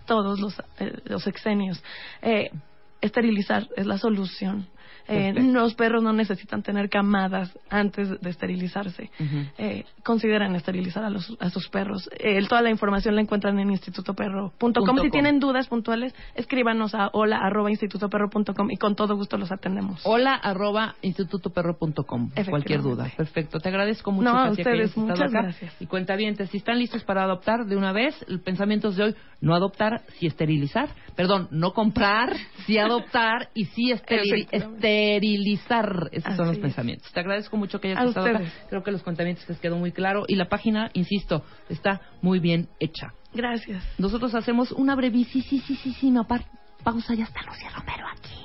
todos 0.06 0.39
los, 0.39 0.56
eh. 0.80 1.82
Eh, 2.21 2.52
esterilizar 3.02 3.67
es 3.76 3.86
la 3.86 3.98
solución. 3.98 4.67
Eh, 5.08 5.34
Perfecto. 5.34 5.52
los 5.54 5.76
perros 5.76 6.04
no 6.04 6.13
necesitan 6.13 6.63
tener 6.63 6.89
camadas 6.89 7.58
antes 7.70 8.20
de 8.22 8.30
esterilizarse. 8.30 9.12
Eh, 9.58 9.84
consideran 10.04 10.56
esterilizar 10.56 11.04
a, 11.04 11.10
los, 11.10 11.36
a 11.39 11.50
sus 11.50 11.70
perros. 11.70 12.10
Eh, 12.18 12.44
toda 12.48 12.62
la 12.62 12.70
información 12.72 13.15
la 13.15 13.22
encuentran 13.22 13.60
en 13.60 13.70
institutoperro.com. 13.72 15.00
Si 15.02 15.10
tienen 15.12 15.39
dudas 15.39 15.68
puntuales, 15.68 16.13
escríbanos 16.36 16.96
a 16.96 17.10
hola 17.13 17.38
arroba 17.38 17.70
institutoperro.com 17.70 18.72
y 18.72 18.78
con 18.78 18.96
todo 18.96 19.15
gusto 19.15 19.38
los 19.38 19.52
atendemos. 19.52 20.02
Hola 20.06 20.34
arroba 20.36 20.96
institutoperro.com. 21.02 22.32
Cualquier 22.50 22.82
duda. 22.82 23.12
Perfecto. 23.15 23.60
Te 23.60 23.70
agradezco 23.70 24.12
mucho, 24.12 24.32
No, 24.32 24.38
a 24.39 24.50
ustedes, 24.52 24.96
muchas 24.98 25.22
acá. 25.30 25.41
gracias. 25.44 25.76
Y 25.80 25.86
cuentavientes, 25.86 26.50
si 26.50 26.58
están 26.58 26.80
listos 26.80 27.04
para 27.04 27.24
adoptar 27.24 27.65
de 27.65 27.76
una 27.76 27.91
vez, 27.91 28.15
el 28.28 28.41
pensamiento 28.41 28.89
es 28.89 28.96
de 28.96 29.04
hoy, 29.04 29.15
no 29.41 29.54
adoptar, 29.56 30.02
sí 30.20 30.28
esterilizar. 30.28 30.89
Perdón, 31.15 31.48
no 31.52 31.72
comprar, 31.74 32.34
sí 32.65 32.78
adoptar 32.78 33.50
y 33.54 33.65
sí 33.65 33.91
esteri- 33.91 34.24
Efectivamente. 34.52 34.94
Esterilizar. 34.95 36.10
Esos 36.12 36.36
son 36.36 36.45
los 36.47 36.51
Así 36.51 36.60
es. 36.60 36.63
pensamientos. 36.63 37.12
Te 37.12 37.19
agradezco 37.19 37.58
mucho 37.58 37.79
que 37.79 37.89
hayas 37.89 37.99
A 38.03 38.05
estado 38.08 38.25
acá. 38.27 38.38
ustedes. 38.39 38.53
Creo 38.69 38.84
que 38.84 38.91
los 38.91 39.03
cuentavientes 39.03 39.47
les 39.49 39.60
quedó 39.60 39.77
muy 39.77 39.91
claro. 39.91 40.25
Y 40.27 40.36
la 40.36 40.47
página, 40.49 40.89
insisto, 40.93 41.43
está 41.69 42.01
muy 42.21 42.39
bien 42.39 42.67
hecha. 42.79 43.13
Gracias. 43.34 43.84
Nosotros 43.97 44.34
hacemos 44.36 44.71
una 44.71 44.95
brevísima 44.95 46.25
pausa. 46.84 47.13
Ya 47.13 47.23
está 47.25 47.41
Lucía 47.43 47.69
Romero 47.75 48.05
aquí. 48.12 48.44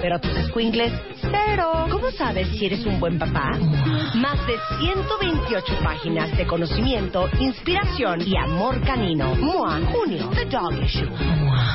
pero 0.00 0.18
tus 0.20 0.32
squinkles, 0.48 0.92
cero. 1.20 1.86
¿Cómo 1.90 2.10
sabes 2.10 2.48
si 2.48 2.66
eres 2.66 2.84
un 2.86 3.00
buen 3.00 3.18
papá? 3.18 3.58
Más 4.14 4.46
de 4.46 4.54
128 4.78 5.74
páginas 5.82 6.36
de 6.36 6.46
conocimiento, 6.46 7.28
inspiración 7.40 8.20
y 8.26 8.36
amor 8.36 8.80
canino. 8.82 9.34
MOA, 9.34 9.80
junio, 9.92 10.30
The 10.34 10.44
Dog 10.46 10.74
Issue. 10.84 11.08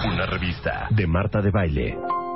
Una 0.05 0.25
revista 0.25 0.87
de 0.91 1.07
Marta 1.07 1.41
de 1.41 1.51
Baile. 1.51 2.30